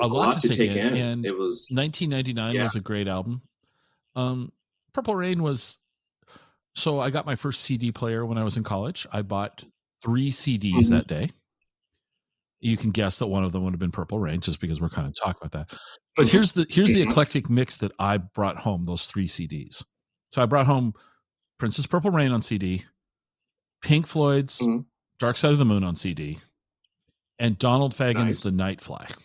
[0.00, 0.94] a, lot, lot, to, take, take in.
[0.94, 0.96] in.
[0.96, 2.62] And it was 1999 yeah.
[2.64, 3.42] was a great album.
[4.14, 4.52] Um
[4.92, 5.78] Purple Rain was
[6.74, 9.06] so I got my first CD player when I was in college.
[9.12, 9.64] I bought
[10.04, 10.94] 3 CDs mm-hmm.
[10.94, 11.30] that day
[12.60, 14.90] you can guess that one of them would have been Purple Rain, just because we're
[14.90, 15.78] kind of talking about that.
[16.14, 16.32] But mm-hmm.
[16.32, 18.84] here's the here's the eclectic mix that I brought home.
[18.84, 19.82] Those three CDs.
[20.32, 20.92] So I brought home
[21.58, 22.84] Prince's Purple Rain on CD,
[23.82, 24.80] Pink Floyd's mm-hmm.
[25.18, 26.38] Dark Side of the Moon on CD,
[27.38, 28.40] and Donald Fagen's nice.
[28.40, 29.16] The Nightfly.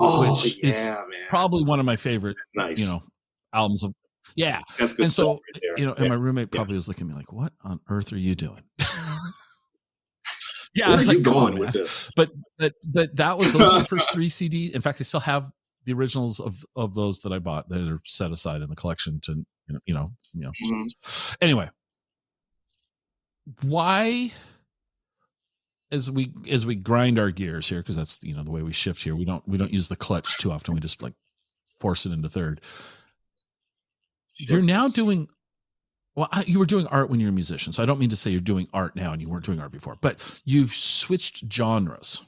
[0.00, 1.06] Oh, which yeah, is man.
[1.28, 2.78] probably one of my favorite, nice.
[2.78, 3.00] you know,
[3.52, 3.92] albums of
[4.36, 4.60] yeah.
[4.78, 5.04] That's good.
[5.04, 6.02] and so, right you know, yeah.
[6.02, 6.76] and my roommate probably yeah.
[6.76, 8.62] was looking at me like, "What on earth are you doing?"
[10.74, 12.10] yeah, Where I was like, going with this?
[12.16, 14.74] But but but that was those the first three CDs.
[14.74, 15.50] In fact, I still have
[15.84, 19.20] the originals of of those that I bought that are set aside in the collection
[19.24, 19.44] to
[19.86, 20.52] you know you know.
[20.62, 21.34] Mm-hmm.
[21.40, 21.70] Anyway,
[23.62, 24.32] why?
[25.90, 28.74] As we as we grind our gears here, because that's you know the way we
[28.74, 29.16] shift here.
[29.16, 30.74] We don't we don't use the clutch too often.
[30.74, 31.14] We just like
[31.80, 32.60] force it into third.
[34.38, 35.28] You're now doing
[36.18, 38.10] well I, you were doing art when you were a musician so i don't mean
[38.10, 41.50] to say you're doing art now and you weren't doing art before but you've switched
[41.50, 42.24] genres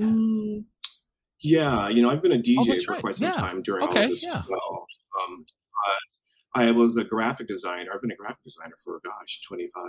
[0.00, 0.64] mm,
[1.42, 3.00] yeah you know i've been a dj oh, for right.
[3.00, 3.34] quite some yeah.
[3.34, 4.38] time during okay, all this yeah.
[4.38, 4.86] as well
[5.22, 5.44] um,
[6.54, 9.84] i was a graphic designer i've been a graphic designer for gosh 25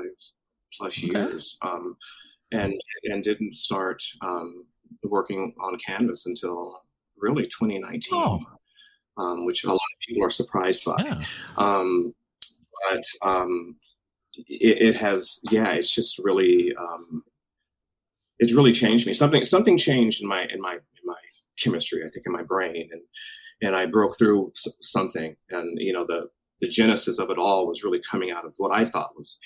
[0.76, 1.08] plus okay.
[1.08, 1.96] years um,
[2.52, 2.74] and
[3.04, 4.66] and didn't start um,
[5.04, 6.76] working on canvas until
[7.18, 8.40] really 2019 oh
[9.18, 10.96] um, which a lot of people are surprised by.
[11.00, 11.22] Yeah.
[11.58, 12.14] Um,
[12.90, 13.76] but um,
[14.36, 17.24] it, it, has, yeah, it's just really um,
[18.40, 19.14] it's really changed me.
[19.14, 21.16] Something something changed in my in my in my
[21.58, 23.02] chemistry, I think, in my brain, and
[23.62, 27.84] and I broke through something, and you know the the genesis of it all was
[27.84, 29.40] really coming out of what I thought was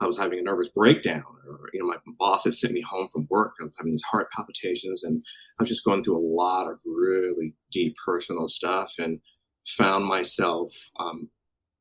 [0.00, 3.08] I was having a nervous breakdown, or you know, my boss had sent me home
[3.12, 3.54] from work.
[3.60, 5.24] I was having these heart palpitations, and
[5.58, 9.20] I was just going through a lot of really deep personal stuff, and
[9.66, 11.30] found myself um,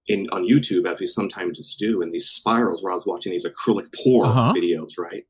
[0.08, 3.32] in on YouTube, as we sometimes just do, in these spirals where I was watching
[3.32, 4.54] these acrylic pour uh-huh.
[4.56, 5.24] videos, right?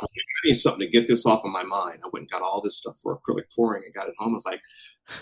[0.00, 0.06] I
[0.44, 2.00] need something to get this off of my mind.
[2.04, 4.32] I went and got all this stuff for acrylic pouring and got it home.
[4.32, 4.60] I was like,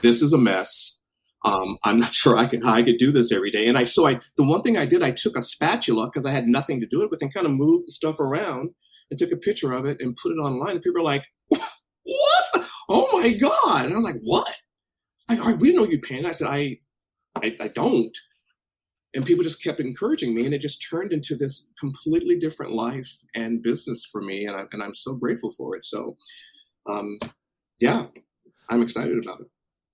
[0.01, 1.00] this is a mess.
[1.44, 3.68] Um, I'm not sure I could I could do this every day.
[3.68, 6.33] And I so I the one thing I did I took a spatula because I
[6.33, 8.70] had nothing to do it with and kind of moved the stuff around
[9.11, 10.72] and took a picture of it and put it online.
[10.72, 12.68] And people are like, "What?
[12.88, 14.48] Oh my god!" And I was like, "What?"
[15.31, 16.26] Like, we didn't know you painted.
[16.26, 16.79] I said, I,
[17.37, 18.16] I, I don't."
[19.14, 23.11] And people just kept encouraging me, and it just turned into this completely different life
[23.35, 25.85] and business for me, and, I, and I'm so grateful for it.
[25.85, 26.16] So,
[26.88, 27.18] um,
[27.81, 28.07] yeah,
[28.68, 29.46] I'm excited about it.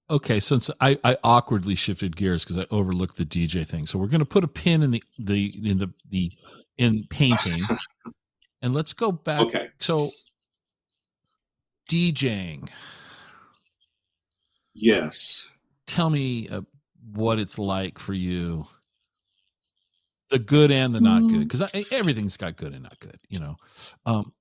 [0.09, 4.07] Okay, since I, I awkwardly shifted gears because I overlooked the DJ thing, so we're
[4.07, 6.33] going to put a pin in the the in the the
[6.79, 7.61] in painting,
[8.63, 9.41] and let's go back.
[9.41, 9.69] Okay.
[9.81, 10.11] So
[11.91, 12.69] DJing.
[14.75, 15.51] Yes.
[15.87, 16.61] Tell me uh,
[17.13, 18.65] what it's like for you.
[20.31, 21.93] The good and the not good, because mm.
[21.93, 23.19] everything's got good and not good.
[23.29, 23.57] You know.
[24.05, 24.33] Um,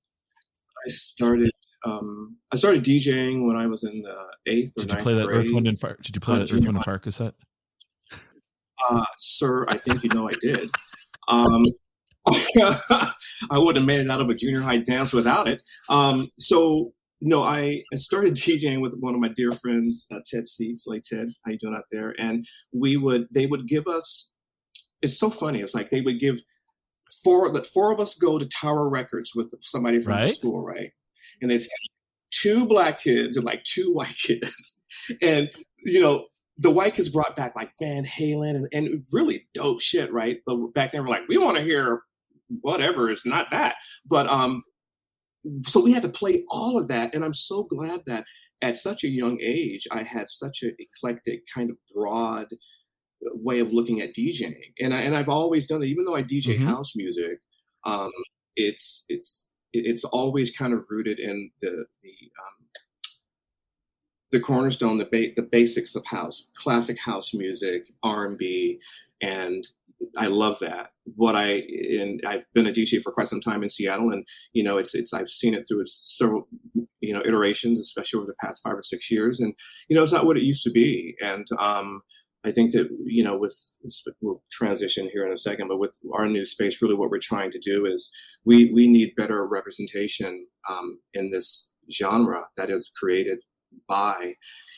[0.85, 1.51] I started
[1.85, 5.27] um, I started DJing when I was in the eighth or Did you play that
[5.27, 5.45] grade.
[5.45, 5.97] Earth, Wind, and Fire?
[6.01, 7.35] Did you play uh, that Earth, Wind, and Fire cassette?
[8.89, 10.69] Uh, sir, I think you know I did.
[11.27, 11.65] Um,
[12.27, 13.13] I
[13.53, 15.61] wouldn't have made it out of a junior high dance without it.
[15.89, 20.85] Um, so no, I, started DJing with one of my dear friends, uh, Ted Seats.
[20.87, 22.13] Like Ted, how you doing out there?
[22.17, 24.31] And we would, they would give us.
[25.01, 25.59] It's so funny.
[25.59, 26.41] It's like they would give
[27.23, 27.49] four.
[27.49, 30.27] Let four of us go to Tower Records with somebody from right.
[30.27, 30.91] the school, right?
[31.41, 31.67] And it's
[32.31, 34.81] two black kids and like two white kids.
[35.21, 39.81] and, you know, the white kids brought back like Van Halen and, and really dope
[39.81, 40.37] shit, right?
[40.45, 42.03] But back then we're like, we want to hear
[42.61, 43.75] whatever, it's not that.
[44.05, 44.63] But um,
[45.63, 47.13] so we had to play all of that.
[47.13, 48.25] And I'm so glad that
[48.61, 52.47] at such a young age, I had such an eclectic kind of broad
[53.21, 54.55] way of looking at DJing.
[54.81, 56.67] And I, and I've always done it, even though I DJ mm-hmm.
[56.67, 57.39] house music,
[57.85, 58.11] um,
[58.55, 62.09] it's, it's, it's always kind of rooted in the the
[62.39, 62.67] um,
[64.31, 68.79] the cornerstone, the ba- the basics of house, classic house music, R and B,
[69.21, 69.65] and
[70.17, 70.91] I love that.
[71.15, 71.63] What I
[71.99, 74.95] and I've been a DJ for quite some time in Seattle, and you know, it's
[74.95, 76.47] it's I've seen it through its several
[77.01, 79.53] you know iterations, especially over the past five or six years, and
[79.89, 82.01] you know, it's not what it used to be, and um,
[82.45, 83.57] I think that you know, with
[84.21, 87.51] we'll transition here in a second, but with our new space, really, what we're trying
[87.51, 88.11] to do is
[88.45, 93.39] we we need better representation um, in this genre that is created
[93.89, 94.33] by,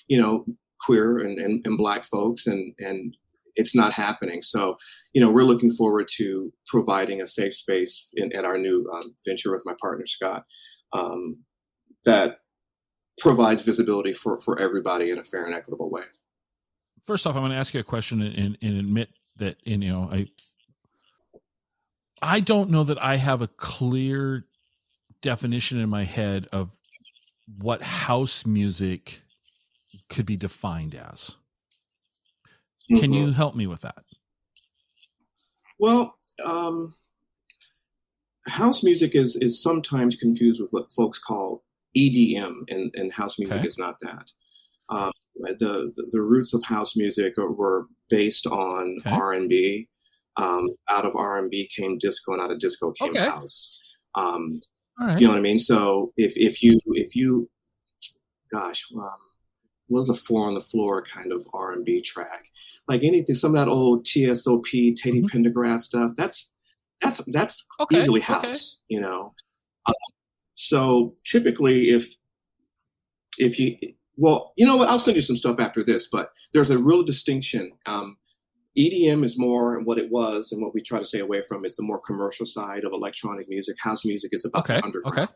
[0.08, 0.46] you know,
[0.86, 3.18] queer and, and, and black folks, and and
[3.56, 4.42] it's not happening.
[4.42, 4.78] So,
[5.14, 9.16] you know, we're looking forward to providing a safe space in, at our new um,
[9.28, 10.46] venture with my partner Scott
[10.94, 11.44] um,
[12.06, 12.38] that
[13.18, 16.04] provides visibility for for everybody in a fair and equitable way
[17.08, 20.10] first off, I'm going to ask you a question and, and admit that you know
[20.12, 20.28] I
[22.22, 24.46] I don't know that I have a clear
[25.22, 26.70] definition in my head of
[27.58, 29.22] what house music
[30.10, 31.36] could be defined as.
[32.92, 33.00] Mm-hmm.
[33.00, 34.04] Can you help me with that?
[35.80, 36.96] Well, um,
[38.48, 41.64] house music is is sometimes confused with what folks call
[41.96, 43.68] EDM, and, and house music okay.
[43.68, 44.32] is not that.
[44.90, 49.16] Um, the, the, the roots of house music were based on okay.
[49.16, 49.88] R and B.
[50.38, 53.26] Um, out of R and B came disco, and out of disco came okay.
[53.26, 53.76] house.
[54.14, 54.62] Um,
[55.00, 55.20] right.
[55.20, 55.60] You know what I mean?
[55.60, 57.50] So if if you if you,
[58.54, 59.18] gosh, um,
[59.90, 62.46] was a four on the floor kind of R and B track,
[62.88, 65.26] like anything, some of that old TSOP, Teddy mm-hmm.
[65.26, 66.12] Pendergrass stuff.
[66.16, 66.54] That's
[67.02, 67.98] that's that's okay.
[67.98, 68.84] easily house.
[68.90, 69.34] You know.
[69.88, 69.94] Um,
[70.54, 72.16] so typically, if
[73.38, 73.76] if you
[74.18, 74.90] well, you know what?
[74.90, 77.72] I'll send you some stuff after this, but there's a real distinction.
[77.86, 78.18] Um,
[78.78, 81.76] EDM is more what it was, and what we try to stay away from is
[81.76, 83.78] the more commercial side of electronic music.
[83.82, 84.80] House music is about okay.
[84.80, 85.18] the underground.
[85.18, 85.34] Okay.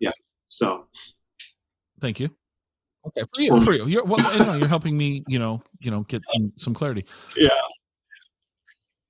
[0.00, 0.12] Yeah.
[0.48, 0.86] So.
[2.00, 2.30] Thank you.
[3.06, 3.86] Okay, for you, for you.
[3.86, 7.04] You're well, you know, you're helping me, you know, you know, get some, some clarity.
[7.36, 7.48] Yeah.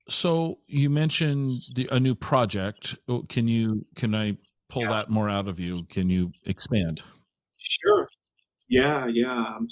[0.09, 2.95] So you mentioned the, a new project.
[3.07, 4.37] Oh, can you can I
[4.69, 4.89] pull yeah.
[4.89, 5.85] that more out of you?
[5.89, 7.03] Can you expand?
[7.57, 8.09] Sure.
[8.73, 9.31] Yeah, yeah.
[9.31, 9.67] Um,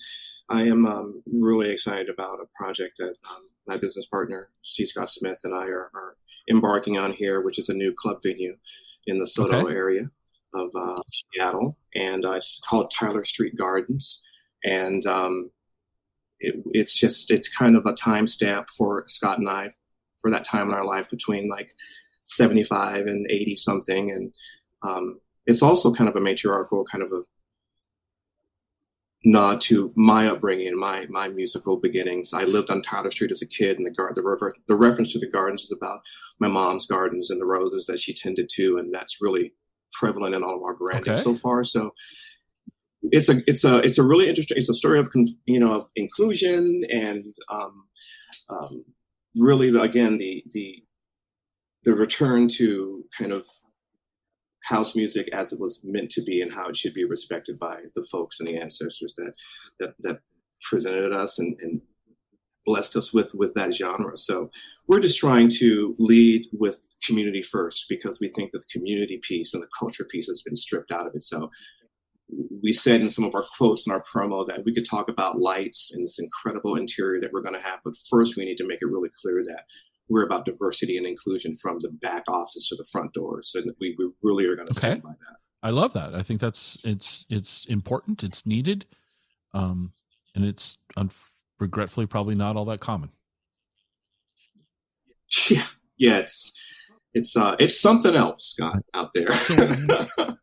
[0.47, 4.85] I am um, really excited about a project that um, my business partner, C.
[4.85, 6.17] Scott Smith, and I are, are,
[6.49, 8.55] embarking on here, which is a new club venue
[9.07, 9.73] in the SoDo okay.
[9.73, 10.11] area.
[10.53, 14.23] of uh, Seattle, and uh, it's called Tyler Street Gardens,
[14.63, 15.49] and um,
[16.39, 19.71] it, it's just it's kind of a timestamp for Scott and I
[20.21, 21.71] for that time in our life between like
[22.25, 24.31] 75 and 80 something, and
[24.83, 27.21] um, it's also kind of a matriarchal kind of a
[29.24, 32.34] nod to my upbringing, my my musical beginnings.
[32.34, 35.13] I lived on Tyler Street as a kid, and the gar- the, refer- the reference
[35.13, 36.01] to the gardens is about
[36.39, 39.53] my mom's gardens and the roses that she tended to, and that's really
[39.91, 41.22] prevalent in all of our branding okay.
[41.22, 41.63] so far.
[41.63, 41.91] So
[43.03, 44.57] it's a it's a it's a really interesting.
[44.57, 45.09] It's a story of
[45.45, 47.86] you know of inclusion and um,
[48.49, 48.86] um,
[49.36, 50.84] really the, again the the
[51.84, 53.45] the return to kind of
[54.64, 57.78] house music as it was meant to be and how it should be respected by
[57.95, 59.34] the folks and the ancestors that
[59.80, 60.20] that, that
[60.62, 61.82] presented us and, and
[62.66, 64.16] blessed us with with that genre.
[64.16, 64.51] So
[64.88, 69.53] we're just trying to lead with community first because we think that the community piece
[69.53, 71.24] and the culture piece has been stripped out of it.
[71.24, 71.49] So
[72.64, 75.39] we said in some of our quotes in our promo that we could talk about
[75.39, 78.66] lights and this incredible interior that we're going to have but first we need to
[78.66, 79.66] make it really clear that
[80.12, 83.41] we're about diversity and inclusion from the back office to the front door.
[83.41, 85.38] So we, we really are going to stand by that.
[85.64, 86.14] I love that.
[86.14, 88.24] I think that's it's it's important.
[88.24, 88.86] It's needed,
[89.53, 89.91] um,
[90.36, 91.12] and it's un-
[91.59, 93.12] regretfully probably not all that common.
[95.49, 95.64] Yeah,
[95.97, 96.59] yeah, it's
[97.14, 99.28] it's uh it's something else, Scott, out there.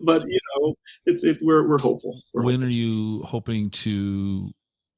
[0.00, 0.74] but you know,
[1.06, 1.38] it's it.
[1.42, 2.20] We're we're hopeful.
[2.32, 2.68] We're when hopeful.
[2.68, 4.50] are you hoping to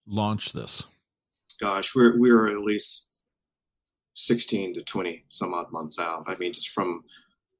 [0.06, 0.86] launch this?
[1.60, 3.08] Gosh, we're we're at least
[4.18, 6.24] 16 to 20 some odd months out.
[6.26, 7.04] I mean, just from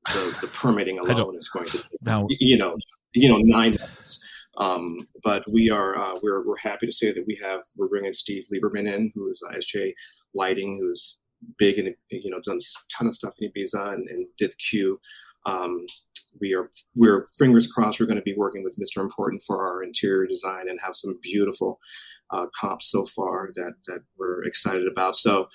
[0.07, 2.77] the, the permitting alone is going to, now, you know,
[3.15, 4.25] you know, nine months.
[4.57, 8.13] Um, but we are uh, we're we're happy to say that we have we're bringing
[8.13, 9.93] Steve Lieberman in, who is uh, SJ
[10.35, 11.21] Lighting, who's
[11.59, 14.99] big and you know done a ton of stuff in Ibiza and, and did Q.
[15.47, 15.87] Um,
[16.41, 19.01] we are we're fingers crossed we're going to be working with Mr.
[19.01, 21.79] Important for our interior design and have some beautiful
[22.33, 25.17] uh, comps so far that that we're excited about.
[25.17, 25.49] So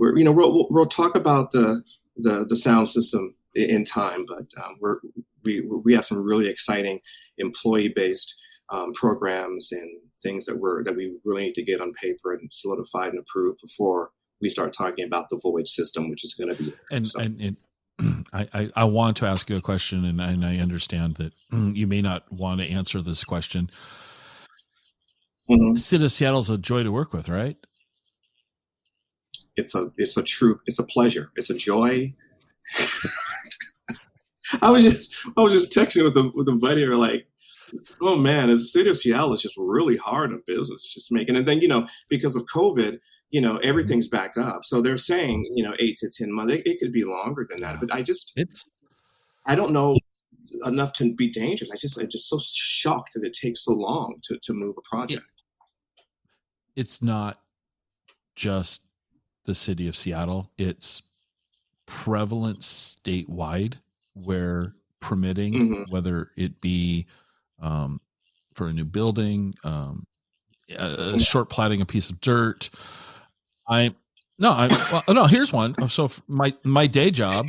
[0.00, 1.82] we're you know we'll, we'll talk about the
[2.16, 4.98] the, the sound system in time, but um, we're
[5.44, 7.00] we we have some really exciting
[7.38, 8.40] employee based
[8.70, 9.88] um, programs and
[10.22, 13.58] things that we're that we really need to get on paper and solidified and approved
[13.62, 17.20] before we start talking about the void system, which is going to be and so.
[17.20, 17.40] and.
[17.40, 17.56] and
[18.32, 21.34] I, I, I, want to ask you a question, and, and I understand that
[21.76, 23.70] you may not want to answer this question.
[25.50, 25.74] Mm-hmm.
[25.74, 27.58] City of Seattle's a joy to work with, right?
[29.60, 31.30] It's a it's a true it's a pleasure.
[31.36, 32.14] It's a joy.
[34.62, 37.28] I was just i was just texting with the with a buddy or like
[38.00, 41.36] oh man the city of seattle is just really hard on business just making.
[41.36, 42.98] And then you know because of covid
[43.30, 44.64] you know everything's backed up.
[44.64, 47.60] So they're saying you know eight to ten months it, it could be longer than
[47.60, 48.68] that but i just it's
[49.46, 49.96] i don't know
[50.66, 51.70] enough to be dangerous.
[51.70, 54.82] I just i'm just so shocked that it takes so long to to move a
[54.82, 55.24] project.
[56.76, 57.40] It, it's not
[58.34, 58.84] just
[59.50, 60.48] the city of Seattle.
[60.56, 61.02] It's
[61.86, 63.74] prevalent statewide
[64.14, 65.90] where permitting, mm-hmm.
[65.90, 67.06] whether it be
[67.60, 68.00] um,
[68.54, 70.06] for a new building, um,
[70.78, 72.70] a, a short platting a piece of dirt.
[73.68, 73.92] I
[74.38, 75.26] no, I well, no.
[75.26, 75.76] Here's one.
[75.88, 77.46] So my my day job,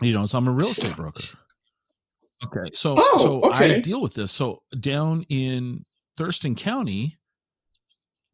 [0.00, 1.22] you know, so I'm a real estate broker.
[2.44, 3.76] Okay, so oh, so okay.
[3.76, 4.32] I deal with this.
[4.32, 5.84] So down in
[6.16, 7.18] Thurston County,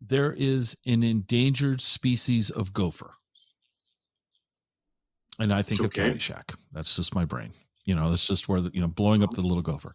[0.01, 3.15] there is an endangered species of gopher.
[5.39, 6.09] And I think okay.
[6.09, 6.55] of Caddyshack.
[6.73, 7.53] That's just my brain.
[7.85, 9.95] You know, that's just where the, you know, blowing up the little gopher.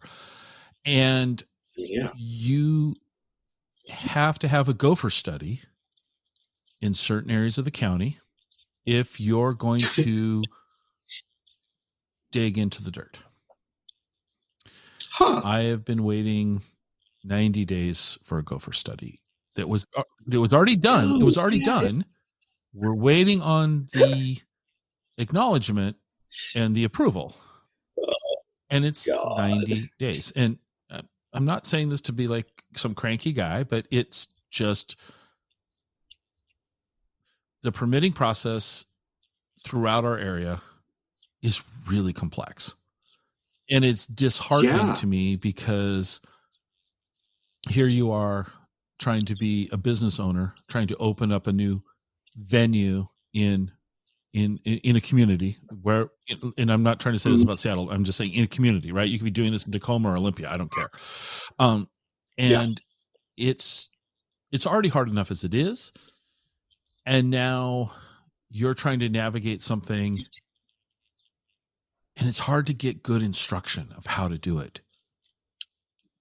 [0.84, 1.42] And
[1.76, 2.10] yeah.
[2.16, 2.96] you
[3.88, 5.60] have to have a gopher study
[6.80, 8.18] in certain areas of the county
[8.86, 10.42] if you're going to
[12.32, 13.18] dig into the dirt.
[15.10, 15.40] Huh.
[15.44, 16.62] I have been waiting
[17.22, 19.20] 90 days for a gopher study
[19.56, 21.06] that was uh, it was already done.
[21.06, 21.66] Dude, it was already yes.
[21.66, 22.04] done.
[22.72, 24.38] We're waiting on the
[25.18, 25.96] acknowledgement
[26.54, 27.34] and the approval,
[28.70, 29.38] and it's God.
[29.38, 30.32] ninety days.
[30.34, 30.58] And
[30.90, 31.02] uh,
[31.32, 34.96] I'm not saying this to be like some cranky guy, but it's just
[37.62, 38.84] the permitting process
[39.66, 40.60] throughout our area
[41.42, 42.74] is really complex.
[43.70, 44.94] And it's disheartening yeah.
[44.96, 46.20] to me because
[47.68, 48.46] here you are
[49.04, 51.82] trying to be a business owner, trying to open up a new
[52.36, 53.70] venue in
[54.32, 56.08] in in, a community where
[56.56, 57.50] and I'm not trying to say this mm-hmm.
[57.50, 57.90] about Seattle.
[57.90, 59.06] I'm just saying in a community, right?
[59.06, 60.48] You could be doing this in Tacoma or Olympia.
[60.50, 60.88] I don't care.
[61.58, 61.86] Um,
[62.38, 62.50] and
[63.36, 63.50] yeah.
[63.50, 63.90] it's
[64.50, 65.92] it's already hard enough as it is,
[67.04, 67.92] and now
[68.50, 70.18] you're trying to navigate something
[72.16, 74.80] and it's hard to get good instruction of how to do it.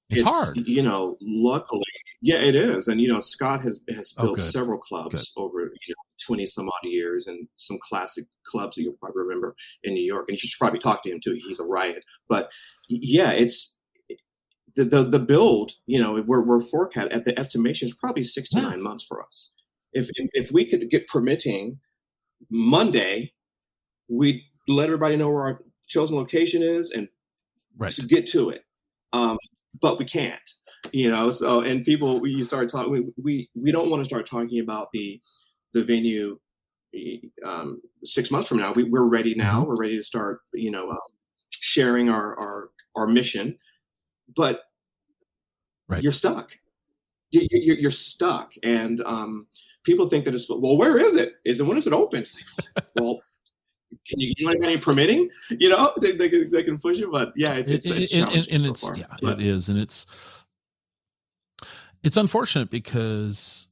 [0.10, 0.58] It's, it's hard.
[0.58, 1.82] You know, luckily,
[2.26, 2.88] yeah, it is.
[2.88, 5.42] And you know, Scott has has oh, built oh, several clubs good.
[5.42, 9.56] over you know twenty some odd years, and some classic clubs that you'll probably remember
[9.84, 10.30] in New York.
[10.30, 11.34] And you should probably talk to him too.
[11.34, 12.06] He's a riot.
[12.30, 12.50] But
[12.88, 13.78] yeah, it's
[14.78, 15.74] the the, the build.
[15.86, 19.22] You know, we're we're forecast at the estimation is probably six to nine months for
[19.22, 19.52] us.
[19.92, 21.80] If, if if we could get permitting
[22.50, 23.34] Monday,
[24.08, 27.10] we let everybody know where our chosen location is and
[27.78, 27.94] right.
[28.08, 28.64] get to it.
[29.12, 29.38] Um,
[29.82, 30.40] but we can't
[30.92, 34.26] you know so and people we start talking we, we we don't want to start
[34.26, 35.22] talking about the
[35.74, 36.38] the venue
[37.46, 39.70] um, six months from now we, we're ready now mm-hmm.
[39.70, 40.98] we're ready to start you know um,
[41.52, 43.56] sharing our our our mission
[44.36, 44.64] but
[45.88, 46.04] right.
[46.04, 46.54] you're stuck
[47.32, 49.48] you, you, you're stuck and um,
[49.84, 52.36] people think that it's well where is it is it when is it open it's
[52.76, 53.22] like, well
[54.08, 55.30] can you, you know any permitting?
[55.52, 58.28] You know, they, they, can, they can push it, but yeah, it's, it's, it's and,
[58.32, 59.40] and, and so it's, yeah, but.
[59.40, 59.70] it is.
[59.70, 60.08] And it's,
[62.04, 63.68] it's unfortunate because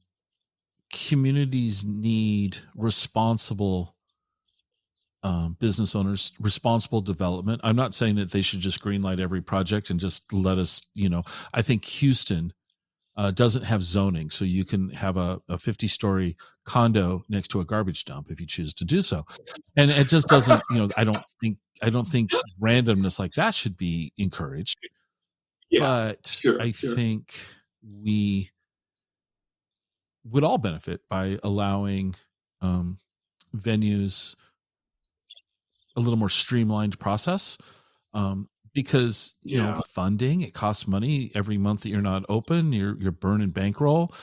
[0.92, 3.94] communities need responsible
[5.22, 7.60] um, business owners, responsible development.
[7.62, 11.08] I'm not saying that they should just greenlight every project and just let us, you
[11.08, 11.22] know,
[11.54, 12.52] I think Houston
[13.16, 17.60] uh, doesn't have zoning, so you can have a, a 50 story condo next to
[17.60, 19.24] a garbage dump if you choose to do so.
[19.76, 22.30] And it just doesn't, you know, I don't think I don't think
[22.60, 24.78] randomness like that should be encouraged.
[25.68, 26.94] Yeah, but sure, I sure.
[26.94, 27.34] think
[27.82, 28.50] we
[30.24, 32.14] would all benefit by allowing
[32.60, 32.98] um,
[33.56, 34.36] venues
[35.96, 37.58] a little more streamlined process
[38.14, 39.66] um, because you yeah.
[39.66, 44.14] know funding it costs money every month that you're not open you're you're burning bankroll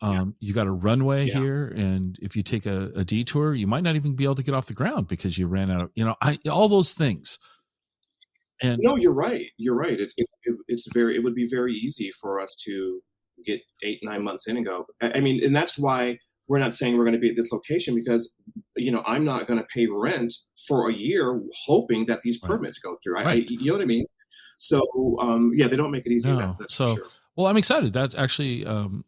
[0.00, 0.48] um, yeah.
[0.48, 1.38] you got a runway yeah.
[1.38, 4.42] here and if you take a, a, detour you might not even be able to
[4.42, 7.38] get off the ground because you ran out of you know I, all those things
[8.62, 11.72] and no you're right you're right it, it, it, it's very it would be very
[11.72, 13.00] easy for us to
[13.44, 16.96] get eight nine months in and go i mean and that's why we're not saying
[16.96, 18.32] we're going to be at this location because
[18.76, 20.32] you know i'm not going to pay rent
[20.66, 22.90] for a year hoping that these permits right.
[22.90, 23.26] go through right.
[23.26, 24.06] I, you know what i mean
[24.56, 24.80] so
[25.20, 26.56] um yeah they don't make it easy no.
[26.58, 27.06] that, so sure.
[27.36, 29.04] well i'm excited that actually um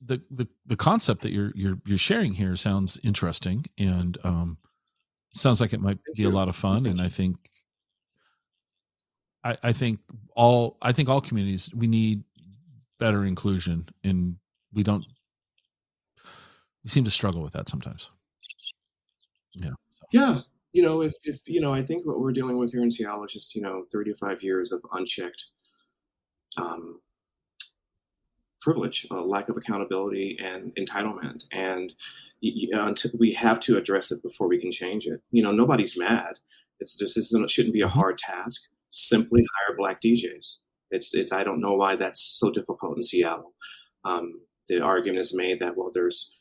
[0.00, 4.58] the, the the concept that you're you're you're sharing here sounds interesting and um
[5.32, 6.28] sounds like it might Thank be you.
[6.28, 7.36] a lot of fun and i think
[9.48, 10.00] I, I think
[10.34, 12.22] all I think all communities we need
[12.98, 14.36] better inclusion and
[14.72, 15.04] we don't
[16.84, 18.10] we seem to struggle with that sometimes.
[19.54, 19.70] Yeah.
[19.90, 20.06] So.
[20.12, 20.38] yeah.
[20.72, 23.24] You know if, if you know i think what we're dealing with here in seattle
[23.24, 25.46] is just you know 35 years of unchecked
[26.58, 27.00] um,
[28.60, 31.46] privilege a lack of accountability and entitlement.
[31.52, 31.94] And
[32.70, 35.22] know, we have to address it before we can change it.
[35.30, 36.38] You know nobody's mad.
[36.80, 37.98] It's just this shouldn't be a mm-hmm.
[37.98, 40.60] hard task simply hire black djs
[40.90, 43.52] it's, it's I don't know why that's so difficult in Seattle.
[44.04, 46.32] Um, the argument is made that well, there's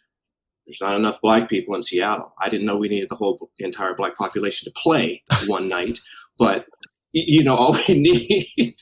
[0.66, 2.34] there's not enough black people in Seattle.
[2.42, 6.00] I didn't know we needed the whole entire black population to play one night,
[6.38, 6.66] but
[7.14, 8.02] you know all we
[8.58, 8.76] need.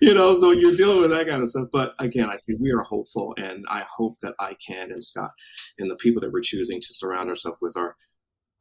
[0.00, 1.68] you know, so you're dealing with that kind of stuff.
[1.72, 5.30] But again, I think we are hopeful, and I hope that I can and Scott
[5.78, 7.96] and the people that we're choosing to surround ourselves with are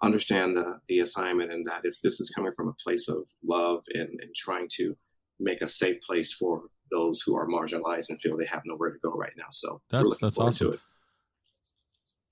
[0.02, 3.84] understand the the assignment and that it's this is coming from a place of love
[3.94, 4.96] and, and trying to
[5.40, 9.00] make a safe place for those who are marginalized and feel they have nowhere to
[9.00, 9.46] go right now.
[9.52, 10.80] So that's that's awesome.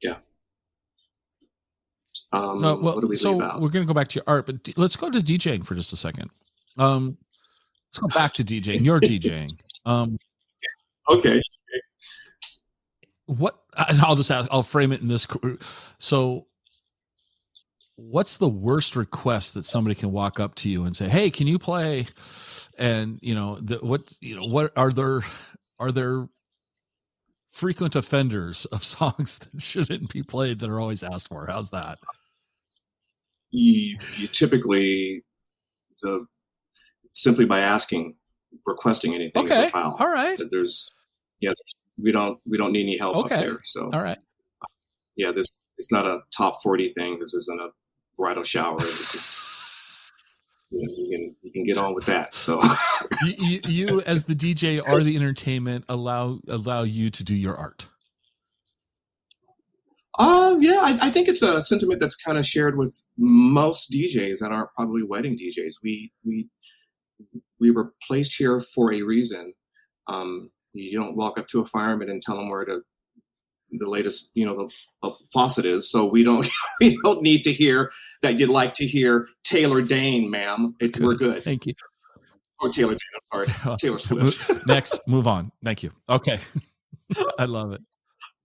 [0.02, 0.18] Yeah.
[2.34, 4.74] Um, uh, well, we so we're going to go back to your art, but d-
[4.78, 6.30] let's go to DJing for just a second.
[6.78, 7.18] Um,
[7.90, 8.84] let's go back to DJing.
[8.84, 9.50] You're DJing.
[9.84, 10.20] Um,
[11.10, 11.42] okay.
[13.26, 14.48] What I'll just ask.
[14.52, 15.26] I'll frame it in this.
[15.98, 16.46] So,
[17.96, 21.48] what's the worst request that somebody can walk up to you and say, "Hey, can
[21.48, 22.08] you play?"
[22.78, 25.22] and you know the, what you know what are there
[25.80, 26.28] are there
[27.50, 32.00] frequent offenders of songs that shouldn't be played that are always asked for how's that
[33.52, 35.24] you, you typically
[36.02, 36.26] the
[37.12, 38.16] simply by asking
[38.66, 39.66] requesting anything okay.
[39.66, 40.92] is a foul all right there's
[41.40, 41.52] yeah
[42.02, 43.36] we don't we don't need any help okay.
[43.36, 44.18] up there so all right
[45.18, 47.70] yeah this it's not a top 40 thing this isn't a
[48.18, 49.46] bridal shower this is
[50.72, 52.34] you, know, you can you can get on with that.
[52.34, 52.60] So
[53.24, 55.86] you, you, as the DJ are the entertainment.
[55.90, 57.90] Allow allow you to do your art.
[60.20, 64.40] Um, yeah, I, I, think it's a sentiment that's kind of shared with most DJs
[64.40, 65.76] that aren't probably wedding DJs.
[65.84, 66.48] We we
[67.60, 69.54] we were placed here for a reason.
[70.08, 72.82] Um, you don't walk up to a fireman and tell them where to
[73.72, 74.72] the latest, you know, the
[75.08, 75.90] uh, faucet is.
[75.90, 76.48] So we don't
[76.82, 77.92] we don't need to hear
[78.22, 80.76] that you'd like to hear Taylor Dayne ma'am.
[80.80, 81.44] It's, we're good.
[81.44, 81.74] Thank you.
[82.62, 83.00] Or Taylor Dayne.
[83.16, 84.52] I'm sorry, Taylor Swift.
[84.68, 85.52] Next, move on.
[85.64, 85.92] Thank you.
[86.10, 86.40] Okay,
[87.40, 87.82] I love it.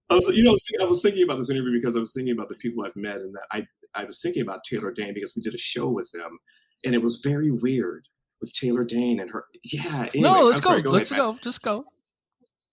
[0.08, 2.48] I was, you know, I was thinking about this interview because I was thinking about
[2.48, 5.42] the people I've met, and that I I was thinking about Taylor Dayne because we
[5.42, 6.38] did a show with them,
[6.84, 8.06] and it was very weird
[8.40, 9.46] with Taylor Dayne and her.
[9.64, 10.06] Yeah.
[10.14, 10.70] Anyway, no, let's I'm go.
[10.70, 11.38] sorry, go let's ahead, go.
[11.42, 11.84] Just go.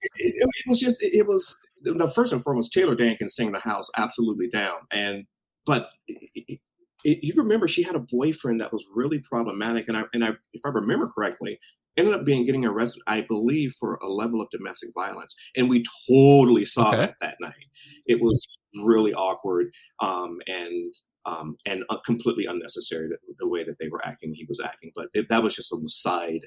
[0.01, 3.29] it, it, it was just it, it was no first and foremost Taylor Dayne can
[3.29, 4.77] sing the house absolutely down.
[4.91, 5.25] And
[5.65, 6.59] but it,
[7.03, 10.29] it, you remember she had a boyfriend that was really problematic and i and i
[10.53, 11.59] if i remember correctly
[11.97, 15.35] ended up being getting arrested i believe for a level of domestic violence.
[15.57, 16.97] And we totally saw Okay.
[17.01, 17.65] that that night.
[18.07, 18.47] It was
[18.85, 19.67] really awkward
[20.01, 20.93] um and
[21.25, 24.91] um, and uh, completely unnecessary the, the way that they were acting he was acting.
[24.93, 26.41] But it, that was just a side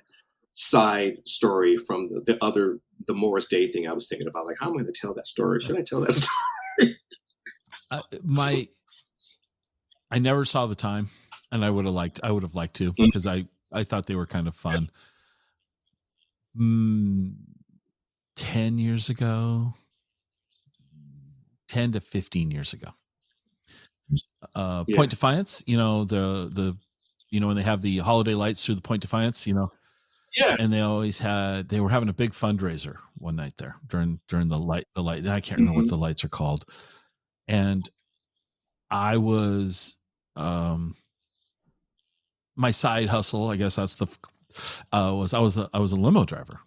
[0.58, 4.46] side story from the, the other the Morris Day thing I was thinking about.
[4.46, 5.60] Like, how am I going to tell that story?
[5.60, 6.12] Should I tell that
[6.78, 6.96] story?
[7.90, 8.66] I, my,
[10.10, 11.10] I never saw the time,
[11.52, 12.20] and I would have liked.
[12.22, 13.06] I would have liked to Mm.
[13.06, 14.90] because I I thought they were kind of fun.
[16.58, 17.34] Mm,
[18.34, 19.74] Ten years ago,
[21.68, 22.88] ten to fifteen years ago.
[24.54, 24.96] Uh, Yeah.
[24.96, 26.76] Point Defiance, you know the the,
[27.30, 29.72] you know when they have the holiday lights through the Point Defiance, you know,
[30.36, 30.56] Yeah.
[30.58, 34.48] and they always had they were having a big fundraiser one night there during during
[34.48, 36.64] the light the light I can't remember what the lights are called,
[37.48, 37.88] and
[38.90, 39.96] I was
[40.36, 40.94] um
[42.56, 44.06] my side hustle I guess that's the
[44.92, 46.60] uh was I was a, I was a limo driver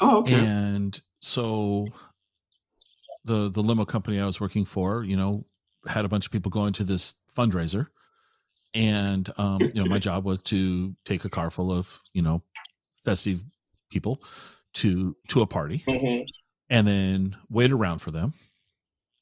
[0.00, 0.34] Oh, okay.
[0.46, 1.86] and so
[3.24, 5.44] the the limo company I was working for, you know,
[5.86, 7.88] had a bunch of people going to this fundraiser,
[8.74, 12.42] and um, you know, my job was to take a car full of you know
[13.04, 13.42] festive
[13.90, 14.22] people
[14.74, 16.26] to to a party, Mhm.
[16.70, 18.34] and then wait around for them,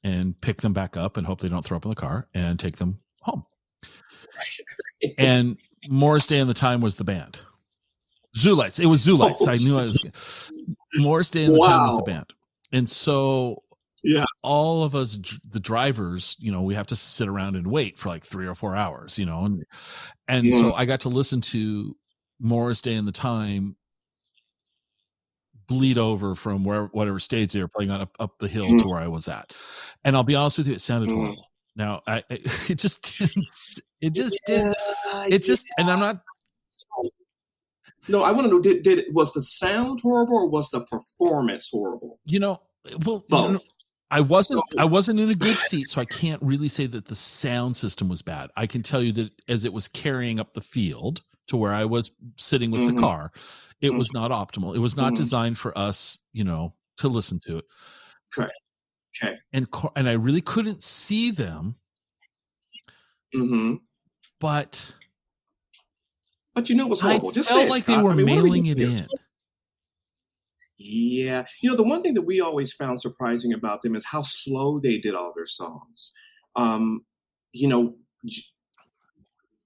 [0.02, 2.58] and pick them back up, and hope they don't throw up in the car, and
[2.58, 3.44] take them home.
[5.18, 5.56] and
[5.88, 7.40] Morris Day and the Time was the band.
[8.36, 8.80] Zoolites.
[8.80, 9.36] It was Zoolites.
[9.40, 10.52] Oh, I knew I was.
[10.96, 12.26] Morris Day and the Time was the band,
[12.72, 13.62] and so
[14.08, 14.24] Yeah.
[14.44, 15.18] all of us,
[15.50, 18.54] the drivers, you know, we have to sit around and wait for like three or
[18.54, 19.64] four hours, you know, and
[20.28, 21.96] and so I got to listen to
[22.38, 23.74] Morris Day and the Time
[25.66, 28.86] bleed over from where whatever stage they were playing on up, up the hill to
[28.86, 29.56] where I was at,
[30.04, 31.14] and I'll be honest with you, it sounded Mm.
[31.14, 31.50] horrible.
[31.74, 32.22] Now, I, I
[32.70, 33.48] it just didn't.
[34.00, 34.66] It just did.
[35.28, 36.22] It just, and I'm not
[38.08, 40.82] No, I want to know did, did it was the sound horrible or was the
[40.82, 42.20] performance horrible?
[42.24, 42.60] you know
[43.04, 43.68] well Both.
[44.10, 47.14] I wasn't i wasn't in a good seat so i can't really say that the
[47.14, 50.60] sound system was bad i can tell you that as it was carrying up the
[50.60, 53.00] field to where i was sitting with the Mhm.
[53.00, 53.32] car
[53.80, 55.16] it was not optimal it was not Mhm.
[55.16, 57.64] designed for us you know to listen to it
[58.32, 58.52] Correct.
[59.22, 59.38] Okay.
[59.52, 61.76] and and i really couldn't see them
[63.34, 63.74] hmm
[64.40, 64.94] but
[66.54, 67.32] But you know what's i horrible?
[67.32, 69.08] Just say felt it, like they were I mean, what are we mailing it in
[70.78, 71.44] Yeah.
[71.62, 74.78] You know, the one thing that we always found surprising about them is how slow
[74.78, 76.12] they did all their songs.
[76.54, 77.04] Um,
[77.52, 77.96] you know,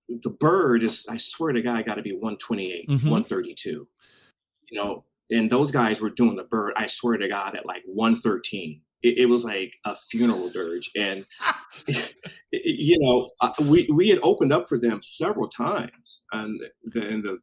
[0.09, 3.11] the bird is, I swear to God, got to be 128, Mhm.
[3.11, 3.89] 132.
[4.71, 7.83] You know, and those guys were doing the bird, I swear to God, at like
[7.87, 8.83] 113.
[9.03, 10.91] It, it was like a funeral dirge.
[10.97, 11.27] And,
[12.53, 16.23] you know, uh, we, we had opened up for them several times.
[16.33, 17.39] And the, and the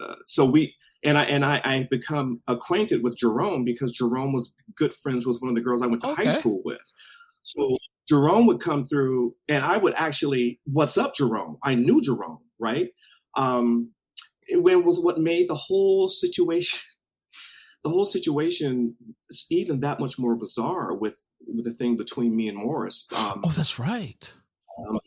[0.00, 0.74] uh, so we,
[1.04, 5.38] and I and I, I become acquainted with Jerome because Jerome was good friends with
[5.40, 6.80] one of the girls I went to high school with.
[7.42, 7.78] So
[8.08, 12.90] Jerome would come through, and I would actually, "What's up, Jerome?" I knew Jerome, right?
[13.36, 13.90] Um,
[14.46, 16.80] it, it was what made the whole situation,
[17.84, 18.96] the whole situation,
[19.28, 23.06] is even that much more bizarre with with the thing between me and Morris.
[23.16, 24.32] Um, oh that's right
[24.78, 24.98] um,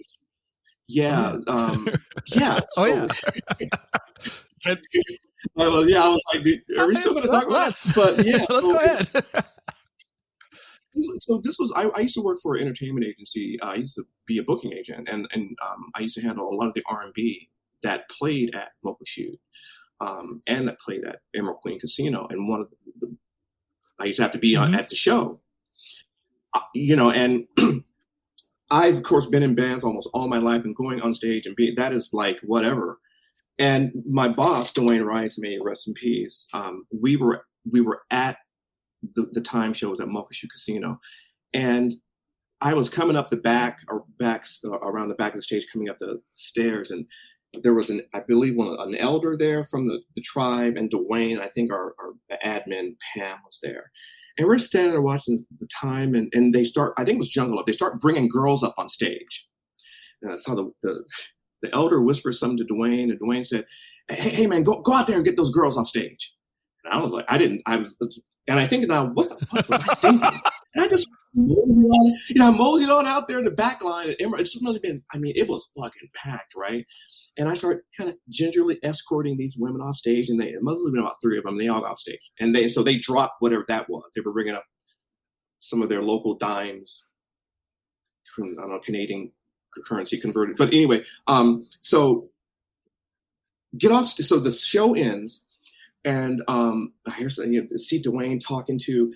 [0.88, 1.88] yeah, um,
[2.36, 2.60] yeah.
[2.78, 2.86] oh
[3.60, 3.68] yeah
[4.66, 4.78] I
[5.56, 7.92] was- yeah, I was like, dude, are we still going to talk about that?
[7.96, 9.46] But yeah, let's so- go ahead
[11.18, 13.60] so this was I, I used to work for an entertainment agency.
[13.62, 16.56] I used to be a booking agent, and and um, I used to handle a
[16.56, 17.50] lot of the R and B
[17.84, 19.38] that played at Muckleshoot,
[20.00, 22.28] um, and that played at Emerald Queen Casino.
[22.30, 22.78] And one of the,
[23.08, 23.16] the
[24.00, 24.78] I used to have to be on Mhm.
[24.78, 25.42] at the show,
[26.54, 27.46] uh, you know, and
[28.72, 31.58] I've of course been in bands almost all my life, and going on stage and
[31.58, 33.00] being that is like whatever.
[33.58, 36.48] And my boss, Dwayne Rice, may rest in peace.
[36.54, 38.38] Um, we were we were at
[39.02, 41.00] the, the time shows at Muckleshoot Casino,
[41.54, 41.96] and
[42.62, 45.68] I was coming up the back or backs uh, around the back of the stage,
[45.72, 47.06] coming up the stairs, and
[47.64, 51.40] there was an I believe one an elder there from the, the tribe, and Dwayne,
[51.40, 53.92] I think our, our admin Pam was there,
[54.38, 57.30] And we're standing there watching the time, and, and they start, I think it was
[57.30, 59.48] Jungle Love, they start bringing girls up on stage.
[60.22, 61.04] And I saw the, the,
[61.62, 63.66] the elder whisper something to Dwayne, and Dwayne said,
[64.08, 66.36] hey, hey, man, go, go out there and get those girls off stage.
[66.84, 67.96] And I was like, I didn't, I was,
[68.48, 70.42] and I think now, what the fuck was I thinking?
[70.76, 74.10] And I just, you know, moseyed on out there in the back line.
[74.10, 76.86] It just must have been, I mean, it was fucking packed, right?
[77.38, 80.80] And I started kind of gingerly escorting these women off stage, and they, it must
[80.86, 81.58] have been about three of them.
[81.58, 82.32] They all got off stage.
[82.40, 84.04] And they, so they dropped whatever that was.
[84.14, 84.66] They were bringing up
[85.60, 87.08] some of their local dimes
[88.36, 89.32] from, I don't know, Canadian
[89.84, 90.58] currency converted.
[90.58, 92.30] But anyway, um, so
[93.78, 94.06] get off.
[94.06, 95.46] So the show ends,
[96.04, 99.12] and um, here's you know, see Dwayne talking to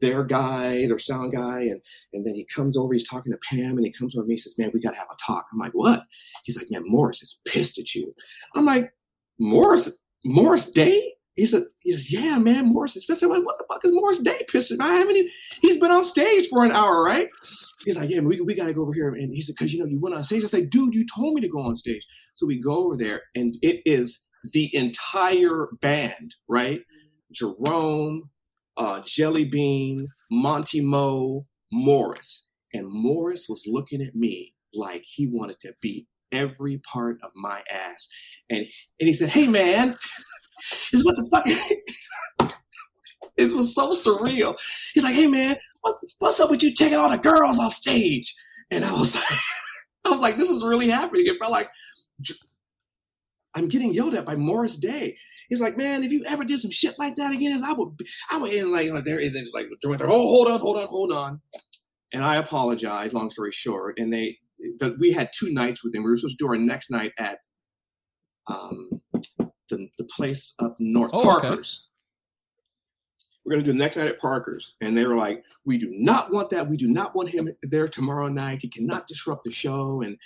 [0.00, 1.80] their guy, their sound guy, and
[2.12, 2.92] and then he comes over.
[2.92, 4.34] He's talking to Pam, and he comes over to me.
[4.34, 6.04] He says, "Man, we got to have a talk." I'm like, "What?"
[6.44, 8.14] He's like, "Man, Morris is pissed at you."
[8.54, 8.92] I'm like,
[9.38, 13.22] "Morris, Morris Day." He said, he says, yeah, man, Morris is pissed.
[13.22, 14.74] I'm like, what the fuck is Morris Day pissed?
[14.78, 15.30] I haven't even,
[15.62, 17.28] he's been on stage for an hour, right?
[17.86, 19.08] He's like, yeah, we, we got to go over here.
[19.08, 20.44] And he said, because, you know, you went on stage.
[20.44, 22.06] I said, dude, you told me to go on stage.
[22.34, 24.22] So we go over there, and it is
[24.52, 26.82] the entire band, right?
[27.32, 28.28] Jerome,
[28.76, 32.48] uh, Jelly Bean, Monte Moir, Morris.
[32.74, 37.62] And Morris was looking at me like he wanted to beat every part of my
[37.72, 38.08] ass.
[38.50, 38.66] And, and
[39.06, 39.96] he said, hey, man,
[40.92, 42.52] is what the fuck?
[43.36, 44.58] it was so surreal.
[44.94, 48.34] He's like, hey, man, what, what's up with you taking all the girls off stage?
[48.70, 49.38] And I was like,
[50.06, 51.24] I was like, this is really happening.
[51.26, 51.68] It felt like
[53.54, 55.16] I'm getting yelled at by Morris Day.
[55.48, 57.88] He's like, man, if you ever did some shit like that again, I would,
[58.30, 61.40] I would, and like, like there, then like, oh, hold on, hold on, hold on.
[62.12, 63.12] And I apologize.
[63.12, 64.38] Long story short, and they,
[64.78, 66.04] the, we had two nights with them.
[66.04, 67.38] We were supposed to do our next night at
[68.48, 68.99] um,
[69.70, 71.86] the, the place up north, oh, Parker's.
[71.86, 71.86] Okay.
[73.44, 74.76] We're going to do the next night at Parker's.
[74.80, 76.68] And they were like, we do not want that.
[76.68, 78.60] We do not want him there tomorrow night.
[78.62, 80.02] He cannot disrupt the show.
[80.02, 80.18] And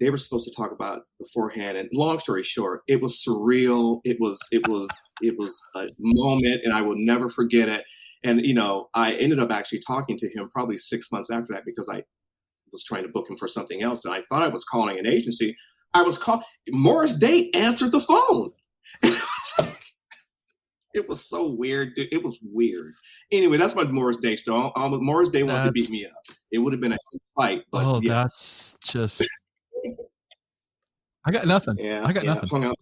[0.00, 1.76] they were supposed to talk about beforehand.
[1.76, 4.00] And long story short, it was surreal.
[4.04, 4.88] It was it was
[5.20, 7.84] it was a moment, and I will never forget it.
[8.22, 11.64] And you know, I ended up actually talking to him probably six months after that
[11.64, 12.04] because I
[12.72, 15.06] was trying to book him for something else, and I thought I was calling an
[15.06, 15.56] agency.
[15.94, 18.52] I was called Morris Day answered the phone.
[20.94, 21.94] it was so weird.
[21.94, 22.12] Dude.
[22.12, 22.94] It was weird.
[23.30, 24.70] Anyway, that's my Morris Day story.
[24.76, 26.12] Morris Day wanted to beat me up.
[26.50, 26.98] It would have been a
[27.36, 27.64] fight.
[27.70, 28.24] But oh, yeah.
[28.24, 29.22] that's just
[31.28, 31.76] I got nothing.
[31.78, 32.48] Yeah, I got yeah, nothing.
[32.48, 32.76] Hung out.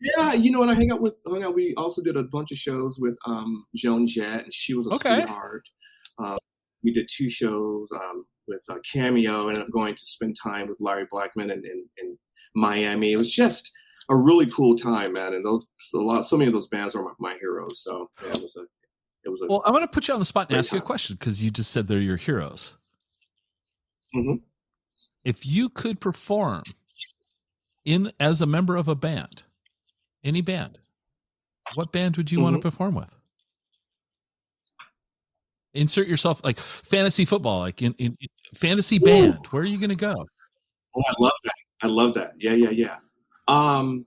[0.00, 0.70] Yeah, you know what?
[0.70, 1.54] I hang out with hung out.
[1.54, 4.94] We also did a bunch of shows with um, Joan Jett, and she was a
[4.94, 5.16] okay.
[5.16, 5.68] sweetheart.
[6.18, 6.36] Uh,
[6.82, 10.78] we did two shows um, with uh, Cameo, and I'm going to spend time with
[10.80, 12.18] Larry Blackmon in, in, in,
[12.54, 13.12] Miami.
[13.12, 13.70] It was just
[14.10, 15.32] a really cool time, man.
[15.32, 17.80] And those a lot, so many of those bands are my, my heroes.
[17.80, 18.62] So yeah, it was a,
[19.24, 19.46] it was a.
[19.46, 20.78] Well, I'm going to put you on the spot and ask time.
[20.78, 22.76] you a question because you just said they're your heroes.
[24.14, 24.36] Mm-hmm.
[25.24, 26.64] If you could perform
[27.84, 29.44] in as a member of a band,
[30.24, 30.78] any band,
[31.74, 32.44] what band would you mm-hmm.
[32.44, 33.16] want to perform with?
[35.72, 39.06] Insert yourself like fantasy football, like in, in, in fantasy Ooh.
[39.06, 39.34] band.
[39.52, 40.26] Where are you going to go?
[40.96, 41.54] Oh, I love that.
[41.82, 42.32] I love that.
[42.38, 42.96] Yeah, yeah, yeah.
[43.50, 44.06] Um,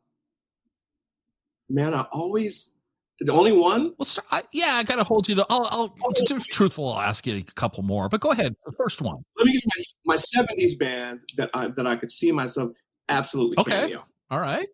[1.69, 2.73] man, I always
[3.19, 3.93] the only one.
[3.97, 5.45] Well, start, I, yeah, I got to hold you to.
[5.49, 6.91] I'll, I'll oh, to, to truthful.
[6.91, 8.55] I'll ask you a couple more, but go ahead.
[8.65, 9.23] The first one.
[9.37, 12.71] Let me give you my, my '70s band that I that I could see myself
[13.09, 13.81] absolutely okay.
[13.81, 14.05] Cameo.
[14.31, 14.67] All right.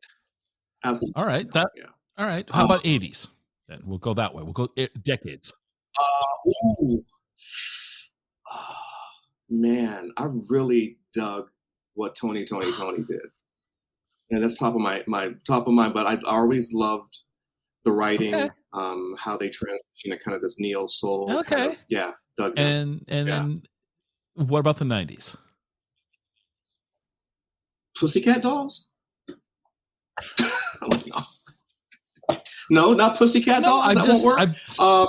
[0.84, 1.22] Absolutely.
[1.22, 1.52] All right.
[1.52, 1.70] That.
[1.76, 1.84] Yeah.
[2.18, 2.50] All right.
[2.50, 3.28] How um, about 80s?
[3.68, 4.44] Then we'll go that way.
[4.44, 4.68] We'll go
[5.04, 5.54] decades.
[5.98, 7.04] Uh, ooh.
[8.52, 8.76] Oh,
[9.50, 11.50] man, I really dug
[11.94, 13.22] what Tony, Tony, Tony did.
[14.32, 15.94] And that's top of my my top of mind.
[15.94, 17.24] But I always loved
[17.84, 18.50] the writing, okay.
[18.74, 21.32] um, how they transition to kind of this neo soul.
[21.40, 21.56] Okay.
[21.56, 22.12] Kind of, yeah.
[22.38, 23.38] Dug and and yeah.
[23.38, 23.62] then
[24.36, 25.36] what about the nineties?
[28.00, 28.88] Pussycat Dolls?
[32.72, 32.94] no.
[32.94, 33.86] not Pussycat no, Dolls.
[33.86, 34.50] I that just, won't work.
[34.80, 35.08] Um,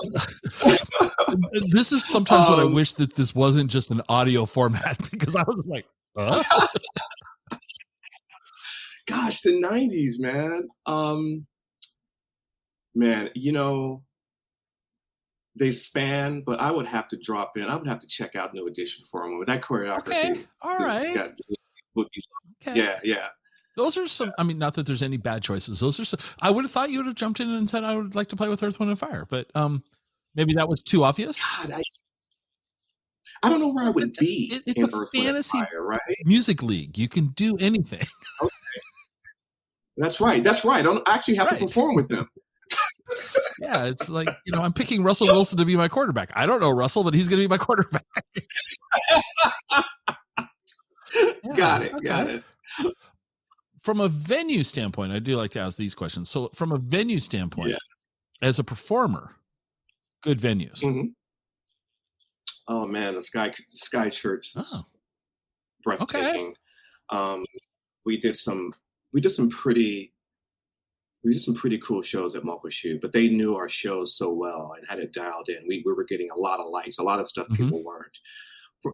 [1.70, 4.98] this is sometimes um, what I um, wish that this wasn't just an audio format
[5.10, 6.42] because I was like, huh?
[9.10, 10.68] Gosh, the '90s, man.
[10.86, 11.46] Um,
[12.94, 14.02] man, you know,
[15.56, 17.64] they span, but I would have to drop in.
[17.64, 19.46] I would have to check out New Edition for a moment.
[19.46, 21.30] That choreography, okay, all right, got,
[21.94, 22.08] would
[22.62, 22.78] Okay.
[22.78, 23.28] Yeah, yeah.
[23.76, 24.32] Those are some.
[24.38, 25.80] I mean, not that there's any bad choices.
[25.80, 26.04] Those are.
[26.04, 28.28] Some, I would have thought you would have jumped in and said I would like
[28.28, 29.82] to play with Earth, Wind, and Fire, but um,
[30.34, 31.42] maybe that was too obvious.
[31.42, 31.82] God, I,
[33.42, 36.00] I don't know where I would be it's in a Earth, fantasy Wind, Fire, right?
[36.24, 36.98] Music league.
[36.98, 38.06] You can do anything.
[38.42, 38.52] Okay.
[40.00, 40.42] That's right.
[40.42, 40.78] That's right.
[40.78, 41.58] I don't actually have right.
[41.58, 42.26] to perform with them.
[43.60, 46.30] yeah, it's like you know, I'm picking Russell Wilson to be my quarterback.
[46.34, 48.04] I don't know Russell, but he's going to be my quarterback.
[51.14, 51.92] yeah, got it.
[51.92, 52.04] Okay.
[52.04, 52.44] Got it.
[53.82, 56.30] From a venue standpoint, I do like to ask these questions.
[56.30, 57.76] So, from a venue standpoint, yeah.
[58.40, 59.36] as a performer,
[60.22, 60.82] good venues.
[60.82, 61.08] Mm-hmm.
[62.68, 64.82] Oh man, the Sky Sky Church, oh.
[65.84, 66.24] breathtaking.
[66.30, 66.54] Okay.
[67.10, 67.44] Um,
[68.06, 68.72] we did some
[69.12, 70.12] we did some pretty
[71.22, 74.72] we did some pretty cool shows at Muckleshoot, but they knew our shows so well
[74.76, 75.66] and had it dialed in.
[75.68, 77.64] We, we were getting a lot of likes, a lot of stuff mm-hmm.
[77.64, 78.18] people weren't.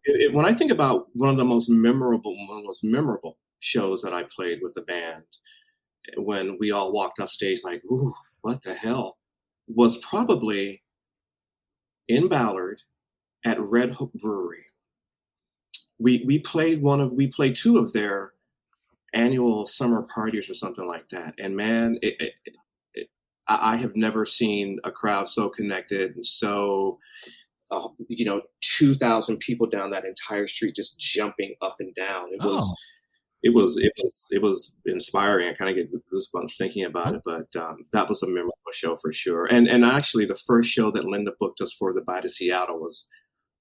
[0.05, 2.83] It, it, when I think about one of the most memorable, one of the most
[2.83, 5.23] memorable shows that I played with the band,
[6.17, 9.19] when we all walked off stage like, "Ooh, what the hell,"
[9.69, 10.83] was probably
[12.09, 12.83] in Ballard
[13.45, 14.67] at Red Hook Brewery.
[15.99, 18.33] We we played one of we played two of their
[19.17, 21.35] annual summer parties or something like that.
[21.39, 22.33] And man, it, it,
[22.95, 23.09] it,
[23.49, 26.99] I have never seen a crowd so connected and so,
[27.71, 32.29] uh, you know, 2,000 people down that entire street just jumping up and down.
[32.33, 32.75] It was, oh.
[33.43, 35.49] it was, it was, it was inspiring.
[35.49, 38.97] I kind of get goosebumps thinking about it, but um, that was a memorable show
[38.97, 39.47] for sure.
[39.51, 42.79] And, and actually the first show that Linda booked us for the Bite of Seattle
[42.79, 43.09] was,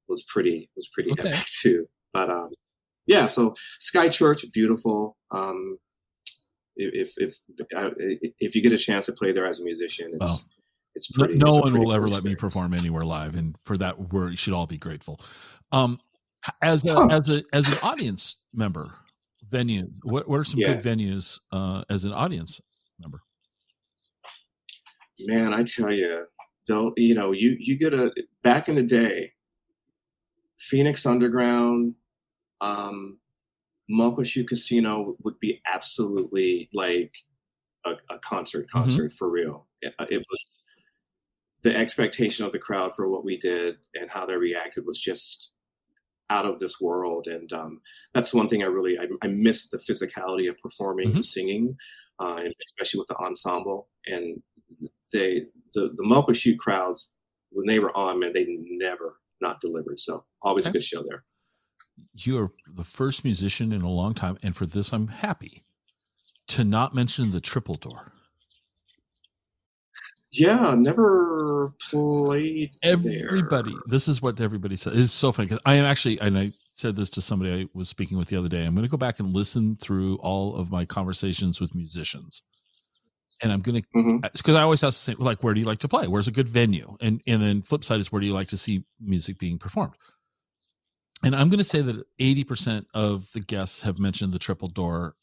[0.10, 1.30] was pretty, was pretty okay.
[1.30, 1.88] epic too.
[2.12, 2.50] But, um,
[3.08, 5.18] yeah, so Sky Church, beautiful.
[5.32, 5.78] Um,
[6.76, 7.38] if if
[7.76, 7.92] uh,
[8.40, 10.48] if you get a chance to play there as a musician, it's
[10.96, 11.36] it's pretty.
[11.36, 14.54] No, no one will ever let me perform anywhere live, and for that, we should
[14.54, 15.20] all be grateful.
[15.72, 16.00] Um,
[16.62, 17.08] as a, huh.
[17.12, 18.94] as a as an audience member,
[19.50, 19.90] venue.
[20.04, 20.74] What what are some yeah.
[20.74, 22.62] good venues uh, as an audience
[23.00, 23.22] member?
[25.22, 26.26] Man, I tell you,
[26.68, 29.32] though, you know, you you get a back in the day,
[30.60, 31.96] Phoenix Underground,
[32.66, 33.20] um,
[33.90, 37.14] Muckleshoot Casino would be absolutely like
[37.86, 38.80] a, a concert, mm-hmm.
[38.80, 39.16] concert mm-hmm.
[39.18, 39.68] for real.
[39.82, 40.68] It, uh, it, was
[41.62, 45.52] the expectation of the crowd for what we did and how they reacted was just
[46.30, 47.28] out of this world.
[47.28, 47.82] And um,
[48.14, 51.18] that's one thing I really I, I miss the physicality of performing mm-hmm.
[51.18, 51.70] and singing,
[52.20, 53.90] uh, and especially with the ensemble.
[54.08, 54.42] And
[55.14, 55.46] they
[55.76, 57.14] the the Muckleshoot crowds
[57.52, 60.00] when they were on, man, they never not delivered.
[60.00, 60.72] So always okay.
[60.72, 61.24] a good show there
[62.14, 65.64] you are the first musician in a long time, and for this, I'm happy
[66.48, 68.12] to not mention the triple door.
[70.32, 72.72] Yeah, never played.
[72.84, 73.82] Everybody, there.
[73.88, 74.94] this is what everybody said.
[74.94, 77.88] It's so funny because I am actually, and I said this to somebody I was
[77.88, 78.66] speaking with the other day.
[78.66, 82.44] I'm going to go back and listen through all of my conversations with musicians,
[83.42, 84.58] and I'm going to because mm-hmm.
[84.58, 86.08] I always ask the same, like, where do you like to play?
[86.08, 86.98] Where's a good venue?
[87.00, 89.94] And and then flip side is where do you like to see music being performed?
[91.24, 95.16] And I'm going to say that 80% of the guests have mentioned the Triple Door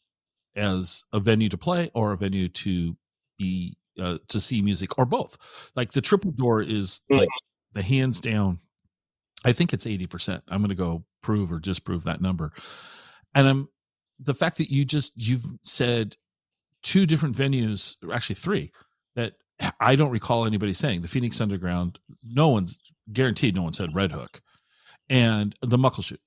[0.56, 2.96] as a venue to play or a venue to
[3.38, 5.70] be uh, to see music or both.
[5.76, 7.18] Like the Triple Door is mm.
[7.18, 7.28] like
[7.72, 8.58] the hands down.
[9.44, 10.42] I think it's 80%.
[10.48, 12.52] I'm going to go prove or disprove that number.
[13.34, 13.68] And I'm
[14.20, 16.16] the fact that you just you've said
[16.82, 18.72] two different venues, actually three,
[19.16, 19.34] that
[19.80, 21.98] I don't recall anybody saying the Phoenix Underground.
[22.24, 22.78] No one's
[23.12, 23.54] guaranteed.
[23.54, 24.40] No one said Red Hook
[25.12, 26.18] and the Muckleshoot.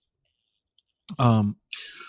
[1.17, 1.57] Um,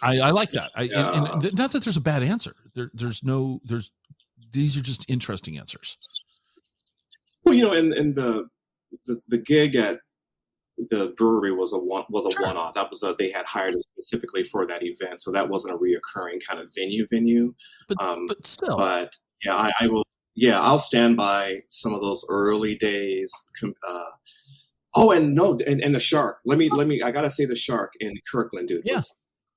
[0.03, 0.71] I, I like that.
[0.75, 1.13] I yeah.
[1.13, 2.55] and, and th- not that there's a bad answer.
[2.75, 3.91] There, there's no there's
[4.53, 5.97] these are just interesting answers.
[7.45, 8.49] Well, you know, and and the
[9.07, 10.01] the, the gig at
[10.77, 12.47] the brewery was a one was a sure.
[12.47, 12.75] one off.
[12.75, 16.45] That was a they had hired specifically for that event, so that wasn't a reoccurring
[16.47, 17.55] kind of venue venue.
[17.89, 20.05] But um, but still, but yeah, I, I will.
[20.35, 23.33] Yeah, I'll stand by some of those early days.
[23.63, 24.05] Uh,
[24.97, 26.39] Oh, and no, and, and the shark.
[26.45, 27.03] Let me let me.
[27.03, 28.83] I gotta say the shark in Kirkland, dude.
[28.85, 29.01] Yeah.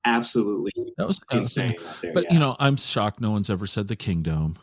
[0.05, 1.75] absolutely that was insane.
[2.01, 2.33] There, but yeah.
[2.33, 3.21] you know, I'm shocked.
[3.21, 4.57] No one's ever said the Kingdome.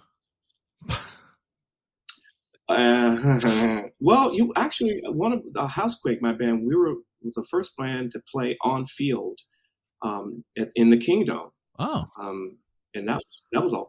[2.68, 6.66] uh, well, you actually one of the Housequake, my band.
[6.66, 9.40] We were was the first band to play on field
[10.02, 11.50] um, at, in the Kingdome.
[11.78, 12.58] Oh, um,
[12.94, 13.82] and that was that was a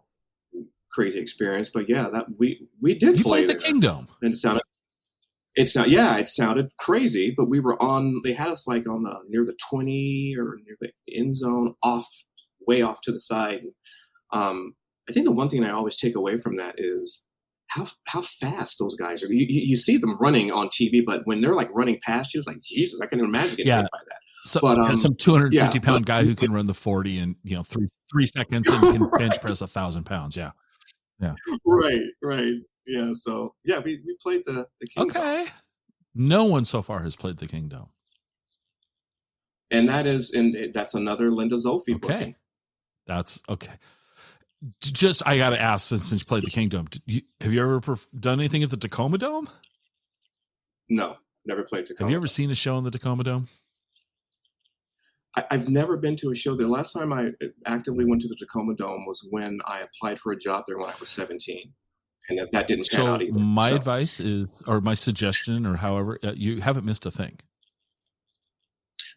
[0.92, 1.70] crazy experience.
[1.70, 4.64] But yeah, that we we did you play the Kingdome, and it sounded
[5.58, 9.04] it's not yeah it sounded crazy but we were on they had us like on
[9.04, 12.08] the near the 20 or near the end zone off
[12.68, 13.62] way off to the side.
[14.32, 14.76] Um,
[15.10, 17.26] i think the one thing i always take away from that is
[17.70, 19.28] how how fast those guys are.
[19.28, 22.48] You, you see them running on tv but when they're like running past you it's
[22.48, 23.82] like jesus i can't imagine getting yeah.
[23.82, 24.20] hit by that.
[24.44, 27.36] So, but um, some 250 yeah, pound but, guy who can run the 40 in
[27.44, 30.38] you know three three seconds and can bench press a thousand pounds.
[30.38, 30.52] Yeah.
[31.20, 31.34] Yeah.
[31.66, 32.54] Right right
[32.88, 35.18] yeah, so yeah, we, we played the the Kingdome.
[35.18, 35.46] Okay.
[36.16, 37.90] No one so far has played the Kingdome.
[39.70, 42.00] And that is and that's another Linda Zolfi Okay.
[42.00, 42.36] Booking.
[43.06, 43.74] That's okay.
[44.82, 47.80] just I got to ask since, since you played the Kingdome, you, have you ever
[47.82, 49.50] perf- done anything at the Tacoma Dome?
[50.90, 52.06] No, never played Tacoma.
[52.06, 53.48] Have you ever seen a show in the Tacoma Dome?
[55.36, 56.68] I, have never been to a show there.
[56.68, 60.32] Last time I uh, actively went to the Tacoma Dome was when I applied for
[60.32, 61.74] a job there when I was 17.
[62.30, 63.40] And that, that didn't pan so out either.
[63.40, 63.76] My so.
[63.78, 67.40] advice is, or my suggestion, or however, uh, you haven't missed a thing.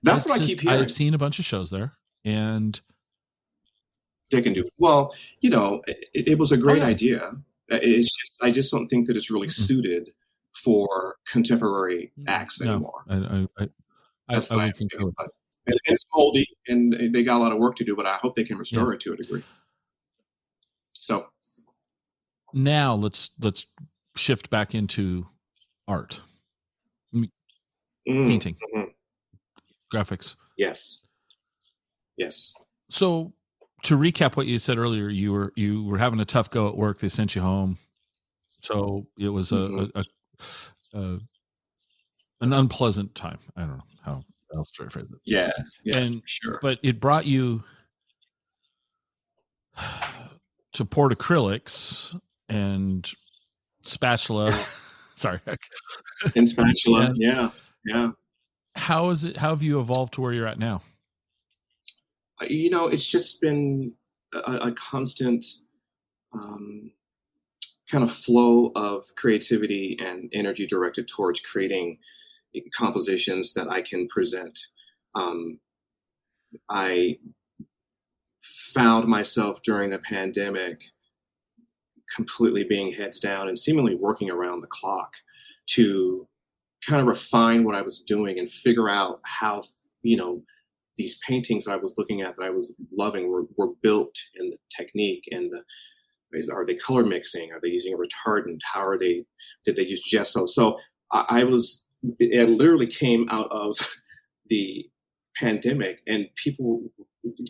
[0.03, 0.81] That's, That's what just, I keep hearing.
[0.81, 1.95] I've seen a bunch of shows there,
[2.25, 2.81] and
[4.31, 4.73] they can do it.
[4.79, 6.91] Well, you know, it, it was a great oh, yeah.
[6.93, 7.21] idea.
[7.71, 9.63] Uh, it's just, I just don't think that it's really mm-hmm.
[9.63, 10.11] suited
[10.55, 13.05] for contemporary mm, acts no, anymore.
[13.09, 13.69] I, I, I,
[14.29, 14.73] That's I, I.
[14.79, 15.31] But,
[15.67, 17.97] and, and, it's moldy, and they got a lot of work to do.
[17.97, 18.95] But I hope they can restore yeah.
[18.95, 19.43] it to a degree.
[20.93, 21.27] So
[22.53, 23.67] now let's let's
[24.17, 25.27] shift back into
[25.89, 26.21] art,
[27.15, 27.29] mm,
[28.07, 28.91] painting, mm-hmm.
[29.95, 30.37] graphics.
[30.57, 31.03] Yes.
[32.17, 32.55] Yes.
[32.91, 33.33] So
[33.85, 36.77] to recap what you said earlier, you were you were having a tough go at
[36.77, 37.01] work.
[37.01, 37.79] They sent you home,
[38.61, 39.99] so it was a, mm-hmm.
[39.99, 40.05] a,
[40.99, 41.21] a, a
[42.43, 43.39] an unpleasant time.
[43.57, 44.23] I don't know how
[44.55, 45.19] else to phrase it.
[45.25, 45.51] Yeah,
[45.85, 46.59] yeah, and sure.
[46.63, 47.63] But it brought you
[50.73, 52.19] to port acrylics
[52.51, 53.11] and
[53.81, 54.53] spatula.
[55.15, 55.41] Sorry,
[56.37, 57.13] and spatula.
[57.15, 57.51] yeah,
[57.85, 58.11] yeah.
[58.77, 59.37] How is it?
[59.39, 60.83] How have you evolved to where you're at now?
[62.49, 63.93] you know, it's just been
[64.33, 65.45] a, a constant
[66.33, 66.91] um,
[67.91, 71.99] kind of flow of creativity and energy directed towards creating
[72.77, 74.59] compositions that I can present.
[75.15, 75.59] Um,
[76.69, 77.19] I
[78.43, 80.83] found myself during the pandemic
[82.15, 85.15] completely being heads down and seemingly working around the clock
[85.67, 86.27] to
[86.87, 89.63] kind of refine what I was doing and figure out how,
[90.03, 90.43] you know,
[90.97, 94.51] these paintings that I was looking at that I was loving were, were built in
[94.51, 95.63] the technique and the
[96.53, 97.51] are they color mixing?
[97.53, 98.61] Are they using a retardant?
[98.63, 99.25] How are they?
[99.65, 100.47] Did they use gesso?
[100.47, 100.79] So
[101.13, 101.87] I, I was.
[102.19, 103.77] It literally came out of
[104.47, 104.89] the
[105.37, 106.83] pandemic, and people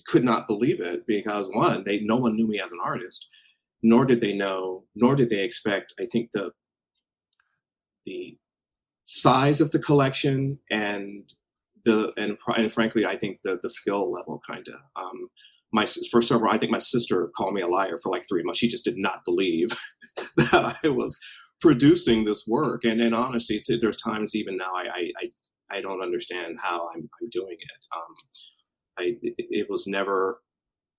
[0.06, 3.28] could not believe it because one, they no one knew me as an artist,
[3.82, 5.94] nor did they know, nor did they expect.
[5.98, 6.52] I think the
[8.04, 8.38] the
[9.04, 11.32] size of the collection and
[11.84, 15.02] the and, and frankly, I think the the skill level kind of.
[15.02, 15.28] Um,
[15.72, 18.58] my for several, I think my sister called me a liar for like three months.
[18.58, 19.68] She just did not believe
[20.36, 21.18] that I was
[21.60, 22.84] producing this work.
[22.84, 25.30] And and honestly, there's times even now I I,
[25.70, 27.86] I don't understand how I'm I'm doing it.
[27.96, 28.14] Um,
[28.98, 30.40] I it, it was never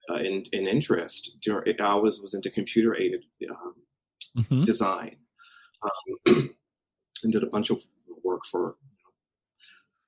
[0.09, 1.37] uh, in, in interest.
[1.49, 3.75] I always was into computer aided um,
[4.37, 4.63] mm-hmm.
[4.63, 5.17] design,
[5.83, 6.35] um,
[7.23, 7.81] and did a bunch of
[8.23, 8.75] work for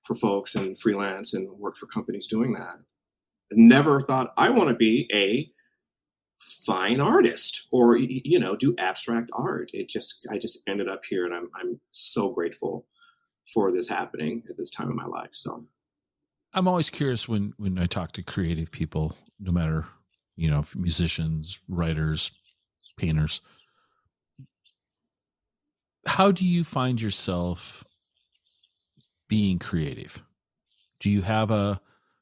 [0.03, 2.75] for folks and freelance and worked for companies doing that.
[2.75, 5.49] I never thought I want to be a
[6.37, 9.71] fine artist or you know do abstract art.
[9.73, 12.85] It just I just ended up here, and I'm I'm so grateful
[13.53, 15.31] for this happening at this time in my life.
[15.31, 15.65] So
[16.53, 19.87] I'm always curious when when I talk to creative people, no matter
[20.35, 22.31] you know musicians, writers,
[22.97, 23.41] painters.
[26.05, 27.83] How do you find yourself
[29.29, 30.21] being creative?
[30.99, 31.81] Do you have a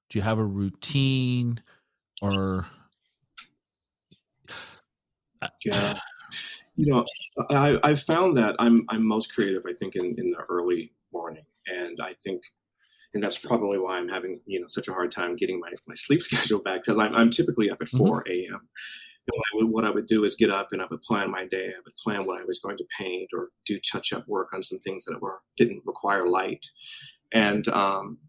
[0.09, 1.61] do you have a routine
[2.21, 2.67] or
[5.65, 5.97] yeah
[6.75, 7.05] you know
[7.49, 11.45] I, i've found that i'm i'm most creative i think in, in the early morning
[11.67, 12.43] and i think
[13.13, 15.95] and that's probably why i'm having you know such a hard time getting my, my
[15.95, 18.05] sleep schedule back because I'm, I'm typically up at mm-hmm.
[18.05, 18.69] 4 a.m
[19.53, 21.67] what I would do is get up and I would plan my day.
[21.67, 24.63] I would plan what I was going to paint or do touch up work on
[24.63, 26.65] some things that were didn't require light,
[27.33, 28.19] and um,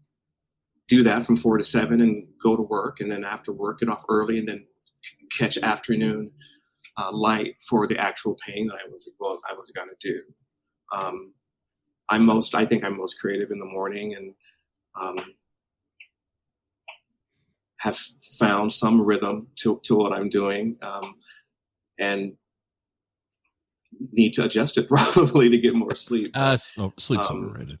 [0.87, 2.99] do that from four to seven, and go to work.
[2.99, 4.65] And then after work, get off early, and then
[5.37, 6.31] catch afternoon
[6.97, 10.21] uh, light for the actual painting that I was well, I was going to do.
[10.93, 11.33] Um,
[12.09, 14.33] I'm most I think I'm most creative in the morning, and
[14.99, 15.19] um,
[17.79, 21.15] have found some rhythm to, to what I'm doing um,
[21.99, 22.33] and
[24.11, 26.31] need to adjust it probably to get more sleep.
[26.35, 27.79] Uh, sleep's um, overrated.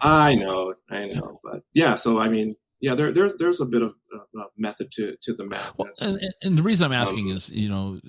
[0.00, 1.94] I know, I know, but yeah.
[1.94, 5.46] So I mean, yeah, there, there's there's a bit of uh, method to to the
[5.46, 5.72] madness.
[5.78, 8.00] Well, and, and, the reason I'm asking um, is, you know,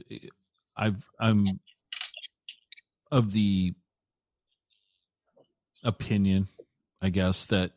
[0.75, 1.45] I've I'm
[3.11, 3.73] of the
[5.84, 6.49] opinion,
[7.04, 7.72] I guess that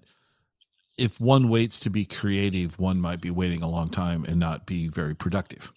[0.96, 4.66] if one waits to be creative, one might be waiting a long time and not
[4.66, 5.70] be very productive.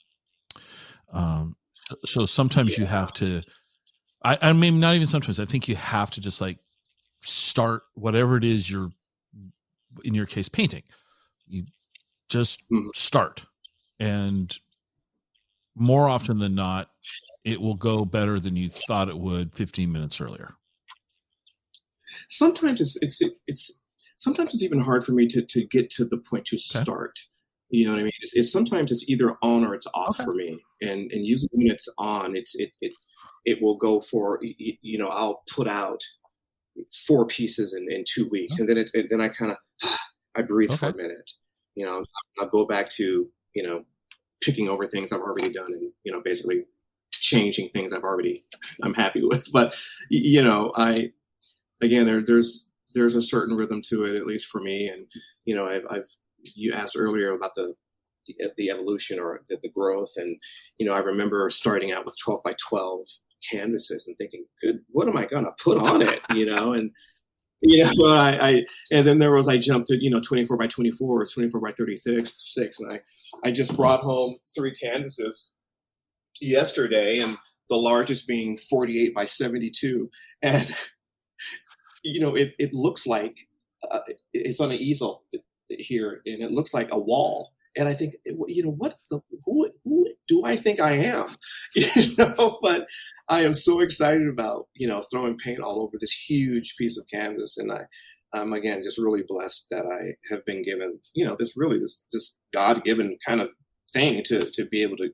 [1.12, 1.56] Um,
[2.06, 2.82] so sometimes yeah.
[2.82, 3.42] you have to,
[4.24, 6.60] I, I mean, not even sometimes, I think you have to just like
[7.22, 8.92] start whatever it is you're,
[10.06, 10.84] in your case, painting.
[11.48, 11.66] You
[12.30, 12.90] just mm-hmm.
[12.94, 13.46] start
[14.00, 14.56] and
[15.76, 16.90] more often than not,
[17.44, 20.56] it will go better than you thought it would 15 minutes earlier.
[22.28, 23.80] Sometimes it's it's it's
[24.18, 26.82] sometimes it's even hard for me to to get to the point to okay.
[26.82, 27.20] start.
[27.72, 28.12] You know what I mean?
[28.22, 30.26] It's, it's, sometimes it's either on or it's off okay.
[30.26, 32.94] for me, and and usually when it's on, it's it it
[33.46, 36.02] it will go for you know I'll put out
[36.94, 38.62] four pieces in, in two weeks, oh.
[38.62, 39.58] and then it, it then I kind of
[40.36, 40.78] I breathe okay.
[40.78, 41.32] for a minute.
[41.76, 42.04] You know,
[42.40, 43.84] I'll go back to you know
[44.42, 46.66] picking over things I've already done, and you know basically
[47.12, 48.44] changing things I've already
[48.84, 49.48] I'm happy with.
[49.54, 49.76] But
[50.10, 51.12] you know, I
[51.82, 55.06] again there there's there's a certain rhythm to it, at least for me, and
[55.46, 56.08] you know I've, I've
[56.44, 57.74] you asked earlier about the
[58.26, 60.38] the, the evolution or the, the, growth, and
[60.78, 63.00] you know I remember starting out with 12 by 12
[63.50, 66.22] canvases and thinking, good, what am I gonna put on it?
[66.34, 66.92] You know, and
[67.62, 70.68] you know, I, I, and then there was I jumped to you know 24 by
[70.68, 73.00] 24 or 24 by 36, six, and I
[73.48, 75.52] I just brought home three canvases
[76.42, 77.38] yesterday, and
[77.70, 80.10] the largest being 48 by 72,
[80.42, 80.76] and
[82.04, 83.38] you know it it looks like
[83.92, 84.00] uh,
[84.34, 85.24] it's on an easel
[85.70, 87.52] here, and it looks like a wall.
[87.78, 91.28] And I think, you know, what the who who do I think I am?
[91.76, 92.88] You know, but
[93.30, 97.06] I am so excited about you know throwing paint all over this huge piece of
[97.12, 97.86] canvas, and I
[98.34, 102.04] I'm again just really blessed that I have been given you know this really this
[102.12, 103.54] this God given kind of
[103.94, 105.12] thing to to be able to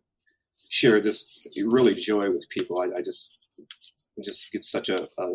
[0.69, 2.79] share this really joy with people.
[2.79, 3.37] I, I just
[4.23, 5.29] just get such a, a,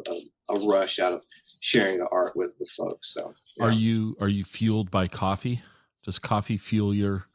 [0.51, 1.25] a rush out of
[1.61, 3.13] sharing the art with with folks.
[3.13, 3.67] So, yeah.
[3.67, 5.63] are you are you fueled by coffee?
[6.05, 7.27] Does coffee fuel your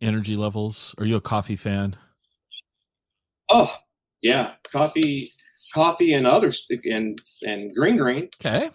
[0.00, 0.94] energy levels?
[0.98, 1.96] Are you a coffee fan?
[3.50, 3.74] Oh
[4.22, 5.28] yeah, coffee,
[5.74, 8.28] coffee, and others, and and green green.
[8.40, 8.70] Okay.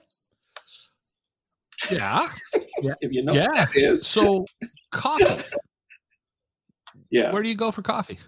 [1.91, 2.27] Yeah.
[2.81, 2.93] yeah.
[3.01, 3.47] If you know yeah.
[3.53, 4.05] that is.
[4.05, 4.45] So
[4.91, 5.43] coffee.
[7.09, 7.31] yeah.
[7.31, 8.19] Where do you go for coffee?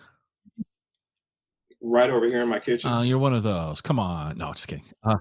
[1.82, 2.92] Right over here in my kitchen.
[2.92, 3.82] Uh, you're one of those.
[3.82, 4.38] Come on.
[4.38, 4.86] No, just kidding.
[5.04, 5.16] Uh,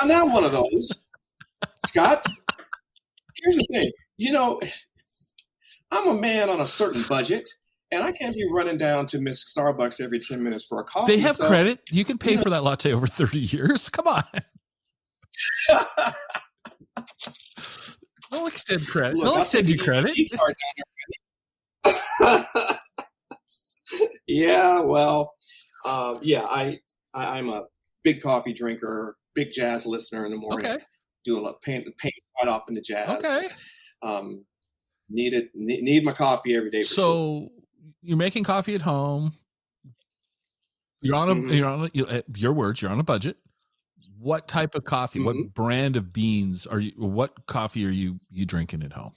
[0.00, 1.06] I'm not one of those.
[1.86, 2.26] Scott,
[3.42, 3.90] here's the thing.
[4.16, 4.60] You know,
[5.90, 7.48] I'm a man on a certain budget,
[7.90, 11.16] and I can't be running down to Miss Starbucks every 10 minutes for a coffee.
[11.16, 11.80] They have so, credit.
[11.90, 13.88] You can pay for that latte over 30 years.
[13.88, 14.24] Come on.
[18.30, 19.16] They'll extend credit.
[19.16, 20.12] Look, They'll extend you credit.
[24.28, 25.34] yeah, well,
[25.84, 26.80] um, yeah, I,
[27.14, 27.64] I am a
[28.04, 30.66] big coffee drinker, big jazz listener in the morning.
[30.66, 30.78] Okay.
[31.24, 33.08] Do a lot paint paint right off into jazz.
[33.08, 33.46] Okay.
[34.02, 34.44] Um,
[35.10, 36.82] need it need, need my coffee every day.
[36.82, 37.48] so sure.
[38.02, 39.34] you're making coffee at home.
[41.02, 41.52] You're on a mm-hmm.
[41.52, 42.80] you're on a, you, uh, your words.
[42.80, 43.36] You're on a budget.
[44.18, 45.18] What type of coffee?
[45.18, 45.26] Mm-hmm.
[45.26, 46.92] What brand of beans are you?
[46.96, 49.14] What coffee are you you drinking at home?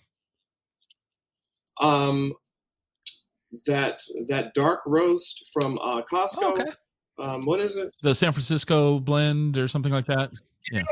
[1.81, 2.33] Um,
[3.67, 6.37] that that dark roast from uh, Costco.
[6.37, 6.71] Oh, okay.
[7.19, 7.93] Um, what is it?
[8.01, 10.31] The San Francisco blend or something like that.
[10.71, 10.83] Yeah, yeah,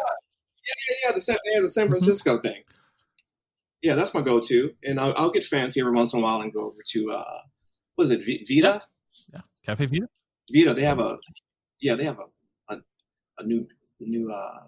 [0.68, 1.12] yeah, yeah.
[1.14, 1.93] The San, yeah, the San mm-hmm.
[1.93, 2.47] Francisco mm-hmm.
[2.47, 2.64] thing.
[3.82, 6.53] Yeah, that's my go-to, and I'll, I'll, get fancy every once in a while and
[6.53, 7.39] go over to uh,
[7.95, 8.84] what is it, v- Vita?
[9.34, 9.39] Yeah.
[9.39, 10.07] yeah, Caffe Vita.
[10.53, 10.74] Vita.
[10.76, 11.18] They have a
[11.80, 12.82] yeah, they have a a,
[13.39, 13.68] a new
[13.99, 14.64] new uh,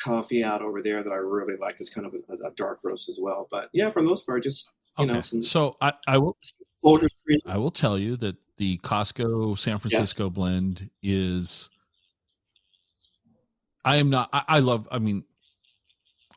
[0.00, 1.76] coffee out over there that I really like.
[1.78, 3.46] It's kind of a, a, dark roast as well.
[3.50, 5.14] But yeah, for the most part, just you okay.
[5.14, 5.20] know.
[5.20, 6.36] Some, so I, I will
[7.46, 10.30] I will tell you that the Costco San Francisco yeah.
[10.30, 11.70] blend is.
[13.84, 14.28] I am not.
[14.32, 14.86] I, I, love.
[14.90, 15.24] I mean,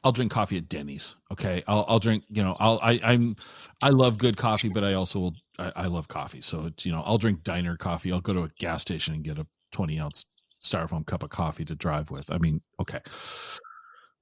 [0.04, 1.16] I'll drink coffee at Denny's.
[1.32, 2.24] Okay, I'll, I'll drink.
[2.30, 2.80] You know, I'll.
[2.82, 3.36] I, I'm.
[3.82, 5.36] I love good coffee, but I also will.
[5.58, 8.12] I, I love coffee, so it's you know, I'll drink diner coffee.
[8.12, 10.26] I'll go to a gas station and get a twenty ounce
[10.62, 12.32] styrofoam cup of coffee to drive with.
[12.32, 13.00] I mean, okay.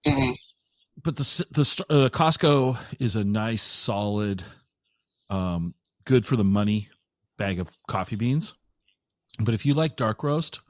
[0.06, 0.32] Mm-hmm.
[1.02, 4.44] But the the uh, Costco is a nice, solid,
[5.30, 5.74] um,
[6.06, 6.88] good for the money
[7.38, 8.56] bag of coffee beans.
[9.40, 10.62] But if you like dark roast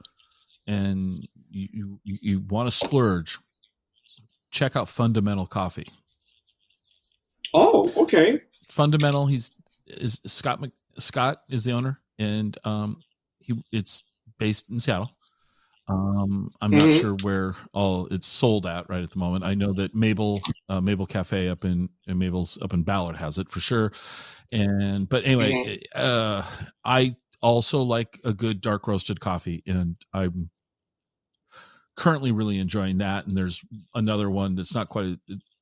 [0.66, 1.16] and
[1.50, 3.38] you you, you want to splurge,
[4.50, 5.86] check out Fundamental Coffee.
[7.52, 8.40] Oh, okay.
[8.68, 9.26] Fundamental.
[9.26, 9.56] He's
[9.86, 10.64] is Scott
[10.96, 13.02] Scott is the owner, and um,
[13.40, 14.04] he it's
[14.38, 15.10] based in Seattle.
[15.86, 16.88] Um, I'm mm-hmm.
[16.88, 19.44] not sure where all it's sold at right at the moment.
[19.44, 20.40] I know that Mabel,
[20.70, 23.92] uh, Mabel Cafe up in, in Mabel's up in Ballard has it for sure.
[24.54, 25.98] And but anyway, mm-hmm.
[25.98, 26.44] Eh, uh,
[26.84, 30.50] I also like a good dark roasted coffee, and I'm
[31.96, 33.26] currently really enjoying that.
[33.26, 33.60] And there's
[33.94, 35.16] another one that's not quite.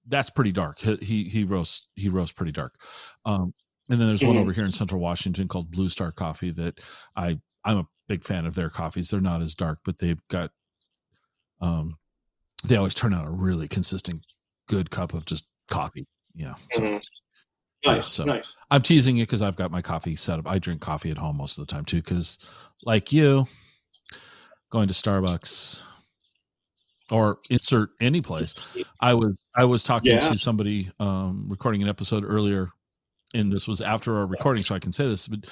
[0.07, 0.79] That's pretty dark.
[0.79, 2.75] He he roasts he roasts pretty dark.
[3.25, 3.55] Um,
[3.89, 4.35] and then there's mm-hmm.
[4.35, 6.79] one over here in Central Washington called Blue Star Coffee that
[7.17, 9.09] I I'm a big fan of their coffees.
[9.09, 10.51] They're not as dark, but they've got
[11.63, 11.97] um
[12.63, 14.27] they always turn out a really consistent
[14.69, 16.07] good cup of just coffee.
[16.35, 16.55] Yeah.
[16.73, 16.99] So, mm-hmm.
[17.85, 18.55] Nice, so nice.
[18.71, 20.49] I'm teasing you because I've got my coffee set up.
[20.49, 22.39] I drink coffee at home most of the time too, because
[22.85, 23.47] like you,
[24.71, 25.83] going to Starbucks
[27.11, 28.55] or insert any place.
[29.01, 30.31] I was I was talking Yeah.
[30.31, 32.71] to somebody um, recording an episode earlier,
[33.35, 35.27] and this was after our recording, so I can say this.
[35.27, 35.51] But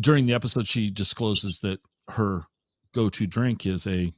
[0.00, 2.44] during the episode, she discloses that her
[2.92, 4.12] go-to drink is a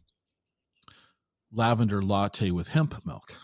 [1.53, 3.37] lavender latte with hemp milk.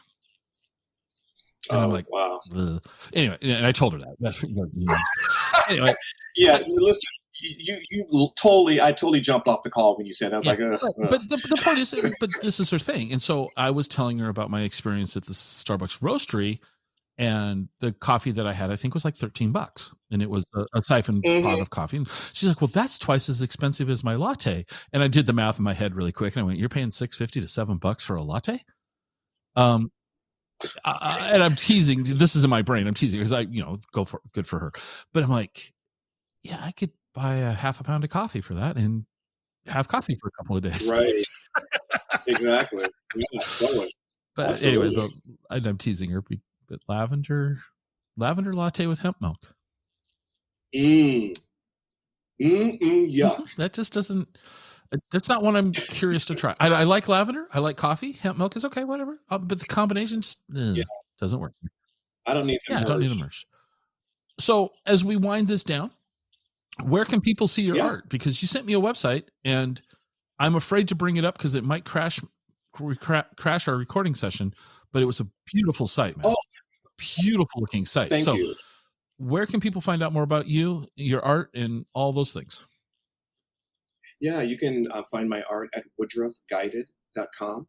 [1.70, 2.40] And I'm Oh, like, wow.
[2.56, 2.84] Ugh.
[3.12, 4.16] Anyway, and I told her that.
[5.68, 5.92] anyway,
[6.36, 7.00] Yeah, listen,
[7.40, 10.30] you you totally, I totally jumped off the call when you said.
[10.30, 10.36] That.
[10.36, 13.12] I was Yeah, like, ugh, but the, the point is, but this is her thing.
[13.12, 16.60] And so I was telling her about my experience at the Starbucks roastery,
[17.18, 20.44] and the coffee that I had, I think, was like thirteen bucks, and it was
[20.54, 21.60] a, a siphon pot Mhm.
[21.62, 21.96] of coffee.
[21.98, 25.32] And she's like, "Well, that's twice as expensive as my latte." And I did the
[25.32, 27.78] math in my head really quick, and I went, "You're paying six fifty to seven
[27.78, 28.60] bucks for a latte?"
[29.56, 29.90] Um,
[30.84, 32.02] I- and I'm teasing.
[32.04, 32.86] This is in my brain.
[32.86, 34.72] I'm teasing because I, you know, go for good for her.
[35.12, 35.72] But I'm like,
[36.42, 39.04] yeah, I could buy a half a pound of coffee for that and
[39.66, 40.90] have coffee for a couple of days.
[40.90, 41.24] right,
[42.26, 42.86] exactly.
[43.14, 43.92] Yeah, totally.
[44.34, 46.22] But anyway, but I'm teasing her.
[46.22, 47.56] But lavender,
[48.16, 49.38] lavender latte with hemp milk.
[50.74, 51.36] Mm.
[52.40, 53.54] Mm mm yuck.
[53.56, 54.28] That just doesn't.
[54.92, 56.54] Uh, That's not one I'm curious to try.
[56.60, 57.46] I, I like lavender.
[57.52, 58.12] I like coffee.
[58.12, 59.18] Hemp milk is okay, whatever.
[59.30, 60.20] Uh, but the combination
[60.54, 60.84] uh, Yeah.
[61.20, 61.52] doesn't work.
[62.26, 62.58] I don't need.
[62.68, 63.44] Yeah, I don't need a merch.
[64.38, 65.90] So as we wind this down,
[66.82, 67.86] where can people see your Yeah.
[67.86, 68.08] art?
[68.08, 69.80] Because you sent me a website, and
[70.38, 72.20] I'm afraid to bring it up because it might crash
[72.72, 74.52] cra- crash our recording session.
[74.92, 76.24] But it was a beautiful site, man.
[76.26, 76.36] Oh.
[77.20, 78.08] beautiful looking site.
[78.08, 78.54] Thank so you.
[79.18, 82.66] where can people find out more about you, your art, and all those things?
[84.20, 87.66] Yeah, you can uh, find my art at woodruffguided.com.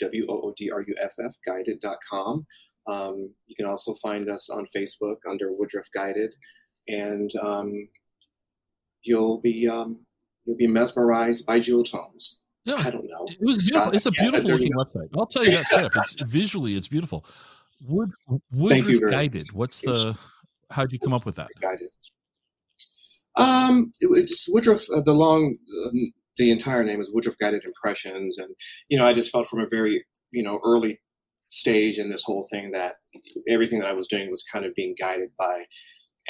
[0.00, 2.46] W O O D R U F F guided.com.
[2.86, 6.34] Um, you can also find us on Facebook under Woodruff Guided,
[6.88, 7.88] and um,
[9.02, 10.00] you'll be um,
[10.44, 12.42] you'll be mesmerized by jewel tones.
[12.64, 13.26] Yeah, I don't know.
[13.28, 13.92] it was beautiful.
[13.92, 15.08] It's a Yeah, beautiful looking website.
[15.16, 15.92] I'll tell you that up.
[15.96, 17.24] It's visually, it's beautiful.
[17.86, 18.10] Wood
[18.50, 19.10] Woodruff very much.
[19.10, 19.52] guided.
[19.52, 20.16] What's the?
[20.70, 21.48] How'd you come up with that?
[21.60, 21.90] Guided.
[23.36, 24.82] Um, it, it's Woodruff.
[24.94, 25.56] Uh, the long,
[25.86, 28.54] um, the entire name is Woodruff Guided Impressions, and
[28.88, 31.00] you know, I just felt from a very you know early
[31.50, 32.94] stage in this whole thing that
[33.48, 35.64] everything that I was doing was kind of being guided by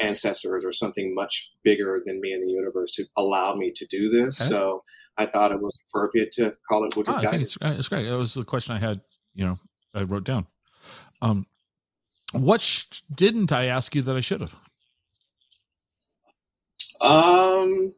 [0.00, 4.10] ancestors or something much bigger than me in the universe to allow me to do
[4.10, 4.40] this.
[4.40, 4.50] Okay.
[4.50, 4.82] So
[5.18, 7.88] I thought it was appropriate to call it Oh, Woodruff I think it's uh, it's
[7.88, 8.08] great.
[8.08, 9.00] That was the question I had.
[9.34, 9.58] You know,
[9.94, 10.46] I wrote down.
[11.22, 11.46] Um,
[12.32, 14.56] what sh- didn't I ask you that I should have?
[17.02, 17.92] Um,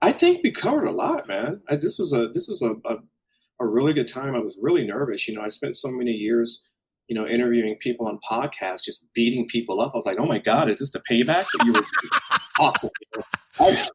[0.00, 1.62] I think we covered a lot, man.
[1.68, 2.98] I, this was a this was a, a
[3.60, 4.34] a really good time.
[4.34, 5.28] I was really nervous.
[5.28, 6.68] You know, I spent so many years,
[7.08, 9.92] you know, interviewing people on podcasts, just beating people up.
[9.94, 11.44] I was like, oh my god, is this the payback?
[11.64, 11.82] You were
[12.60, 12.90] awesome.
[13.14, 13.24] You know?
[13.66, 13.86] I-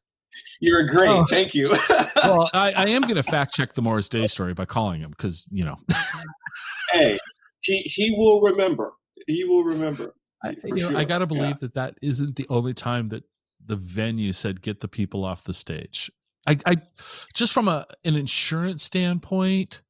[0.61, 1.09] You're great.
[1.09, 1.25] Oh.
[1.29, 1.75] Thank you.
[2.23, 5.11] Well, I, I am going to fact check the Morris Day story by calling him
[5.11, 5.77] because you know,
[6.91, 7.17] hey,
[7.61, 8.91] he he will remember.
[9.27, 10.13] He will remember.
[10.43, 11.25] I, you know, I got to Yeah.
[11.25, 13.23] believe that that isn't the only time that
[13.67, 16.09] the venue said get the people off the stage.
[16.47, 16.77] I, I
[17.33, 19.81] just from a an insurance standpoint,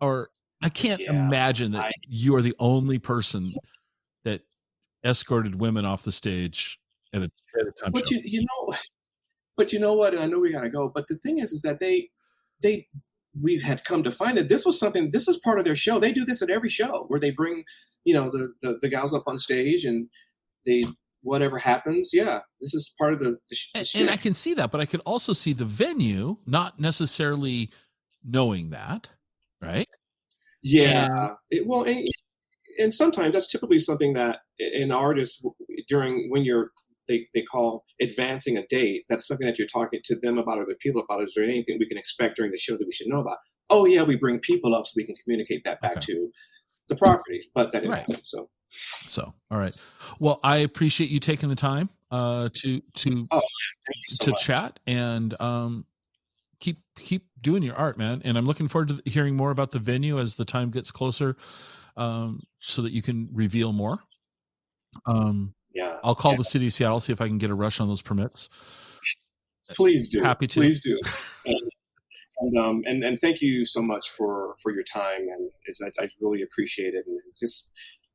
[0.00, 0.30] or
[0.62, 3.46] I can't Yeah, imagine that I- you are the only person
[4.24, 4.42] that
[5.04, 6.78] escorted women off the stage
[7.12, 7.24] at a,
[7.60, 8.14] at a time But show.
[8.16, 8.74] you you know,
[9.56, 10.14] but you know what?
[10.14, 10.88] And I know we gotta go.
[10.88, 12.10] But the thing is, is that they
[12.62, 12.86] they
[13.40, 15.10] we had come to find that this was something.
[15.10, 15.98] This is part of their show.
[15.98, 17.64] They do this at every show where they bring
[18.04, 20.08] you know the the, the gals up on stage and
[20.64, 20.84] they
[21.22, 22.10] whatever happens.
[22.12, 23.38] Yeah, this is part of the.
[23.48, 25.64] the, sh- the and, and I can see that, but I could also see the
[25.64, 27.70] venue not necessarily
[28.24, 29.10] knowing that,
[29.60, 29.88] right?
[30.62, 31.32] Yeah.
[31.50, 32.06] It, well, and,
[32.78, 35.46] and sometimes that's typically something that an artist
[35.88, 36.70] during when you're
[37.08, 39.04] they, they call advancing a date.
[39.08, 41.22] That's something that you're talking to them about or the people about.
[41.22, 43.38] Is there anything we can expect during the show that we should know about?
[43.70, 46.00] Oh yeah, we bring people up so we can communicate that back Okay.
[46.12, 46.30] to
[46.92, 47.48] the properties.
[47.54, 48.00] But that didn't Right.
[48.00, 48.24] happen.
[48.24, 49.74] So So, all right.
[50.18, 53.26] Well, I appreciate you taking the time uh, to to you
[54.08, 54.44] so to much.
[54.44, 55.86] chat and um,
[56.60, 58.22] keep keep doing your art, man.
[58.24, 61.36] And I'm looking forward to hearing more about the venue as the time gets closer,
[61.96, 63.98] um, so that you can reveal more.
[65.06, 66.38] Um, Yeah, I'll call Yeah.
[66.38, 68.48] the city of Seattle see if I can get a rush on those permits.
[69.74, 70.20] please do.
[70.20, 70.60] Happy to.
[70.60, 70.98] Please do.
[72.42, 75.50] And, um, and, and thank you so much for for your time, and
[75.84, 77.70] I, I, really appreciate it, and just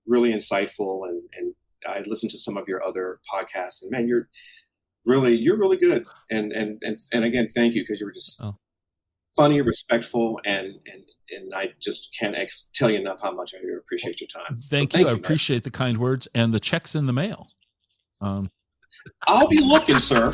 [0.05, 1.07] really insightful.
[1.07, 1.55] And, and
[1.87, 4.27] I listened to some of your other podcasts, and man, you're
[5.05, 6.05] really you're really good.
[6.29, 8.57] And and and and again, thank you because you were just oh.
[9.37, 13.59] funny, respectful, and and and I just can't ex- tell you enough how much I
[13.79, 14.59] appreciate your time.
[14.63, 15.07] Thank, so you.
[15.07, 17.47] I appreciate the kind words and the checks in the mail.
[18.19, 18.51] Um.
[19.25, 20.33] I'll be looking, sir.